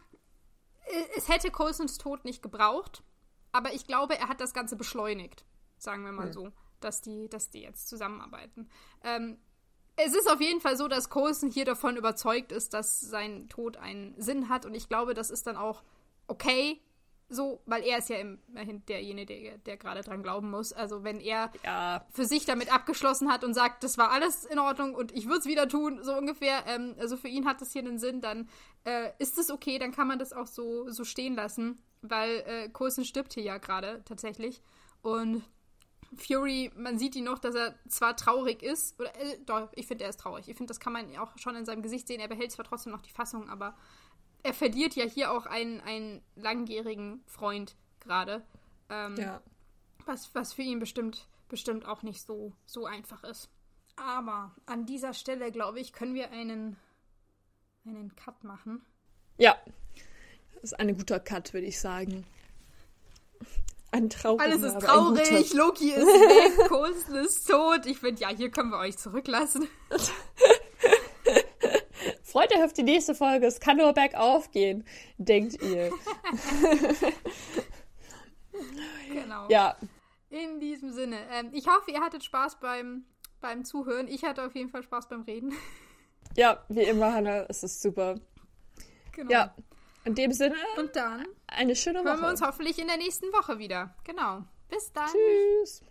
[0.85, 3.03] äh, es hätte Coulsons Tod nicht gebraucht,
[3.51, 5.45] aber ich glaube, er hat das Ganze beschleunigt,
[5.79, 6.33] sagen wir mal Hm.
[6.33, 8.69] so, dass die, dass die jetzt zusammenarbeiten.
[9.03, 9.39] Ähm,
[9.95, 13.77] es ist auf jeden Fall so, dass Coulson hier davon überzeugt ist, dass sein Tod
[13.77, 15.83] einen Sinn hat und ich glaube, das ist dann auch
[16.27, 16.79] okay,
[17.29, 20.73] so, weil er ist ja immerhin derjenige, der, der gerade dran glauben muss.
[20.73, 24.59] Also wenn er Ja, für sich damit abgeschlossen hat und sagt, das war alles in
[24.59, 26.63] Ordnung und ich würde es wieder tun, so ungefähr.
[26.67, 28.49] Ähm, also für ihn hat das hier einen Sinn, dann
[28.85, 32.69] äh, ist es okay, dann kann man das auch so, so stehen lassen, weil äh,
[32.69, 34.61] Coulson stirbt hier ja gerade tatsächlich.
[35.01, 35.43] Und
[36.15, 40.05] Fury, man sieht ihn noch, dass er zwar traurig ist, oder äh, doch, ich finde,
[40.05, 40.49] er ist traurig.
[40.49, 42.19] Ich finde, das kann man auch schon in seinem Gesicht sehen.
[42.19, 43.75] Er behält zwar trotzdem noch die Fassung, aber
[44.43, 48.43] er verliert ja hier auch einen, einen langjährigen Freund gerade.
[48.89, 49.41] Ähm, ja.
[50.05, 53.49] was, was für ihn bestimmt, bestimmt auch nicht so, so einfach ist.
[53.95, 56.77] Aber an dieser Stelle, glaube ich, können wir einen,
[57.85, 58.85] einen Cut machen.
[59.37, 59.57] Ja.
[60.55, 62.25] Das ist ein guter Cut, würde ich sagen.
[63.91, 65.53] Ein trauriger, Alles ist traurig.
[65.53, 67.85] Loki ist weg, Coulson ist tot.
[67.85, 69.67] Ich finde, ja, hier können wir euch zurücklassen.
[72.39, 73.47] Freut euch auf die nächste Folge.
[73.47, 74.85] Es kann nur bergauf gehen,
[75.17, 75.91] denkt ihr.
[79.11, 79.47] Genau.
[79.49, 79.75] Ja,
[80.29, 81.17] In diesem Sinne.
[81.31, 83.05] Ähm, ich hoffe, ihr hattet Spaß beim,
[83.41, 84.07] beim Zuhören.
[84.07, 85.53] Ich hatte auf jeden Fall Spaß beim Reden.
[86.37, 88.15] ja, wie immer, Hannah, es ist super.
[89.11, 89.31] genau.
[89.31, 89.55] Ja,
[90.05, 92.31] in dem Sinne, Und dann eine schöne hören wir Woche.
[92.31, 93.95] uns hoffentlich in der nächsten Woche wieder.
[94.03, 94.43] Genau.
[94.69, 95.09] Bis dann.
[95.09, 95.81] Tschüss.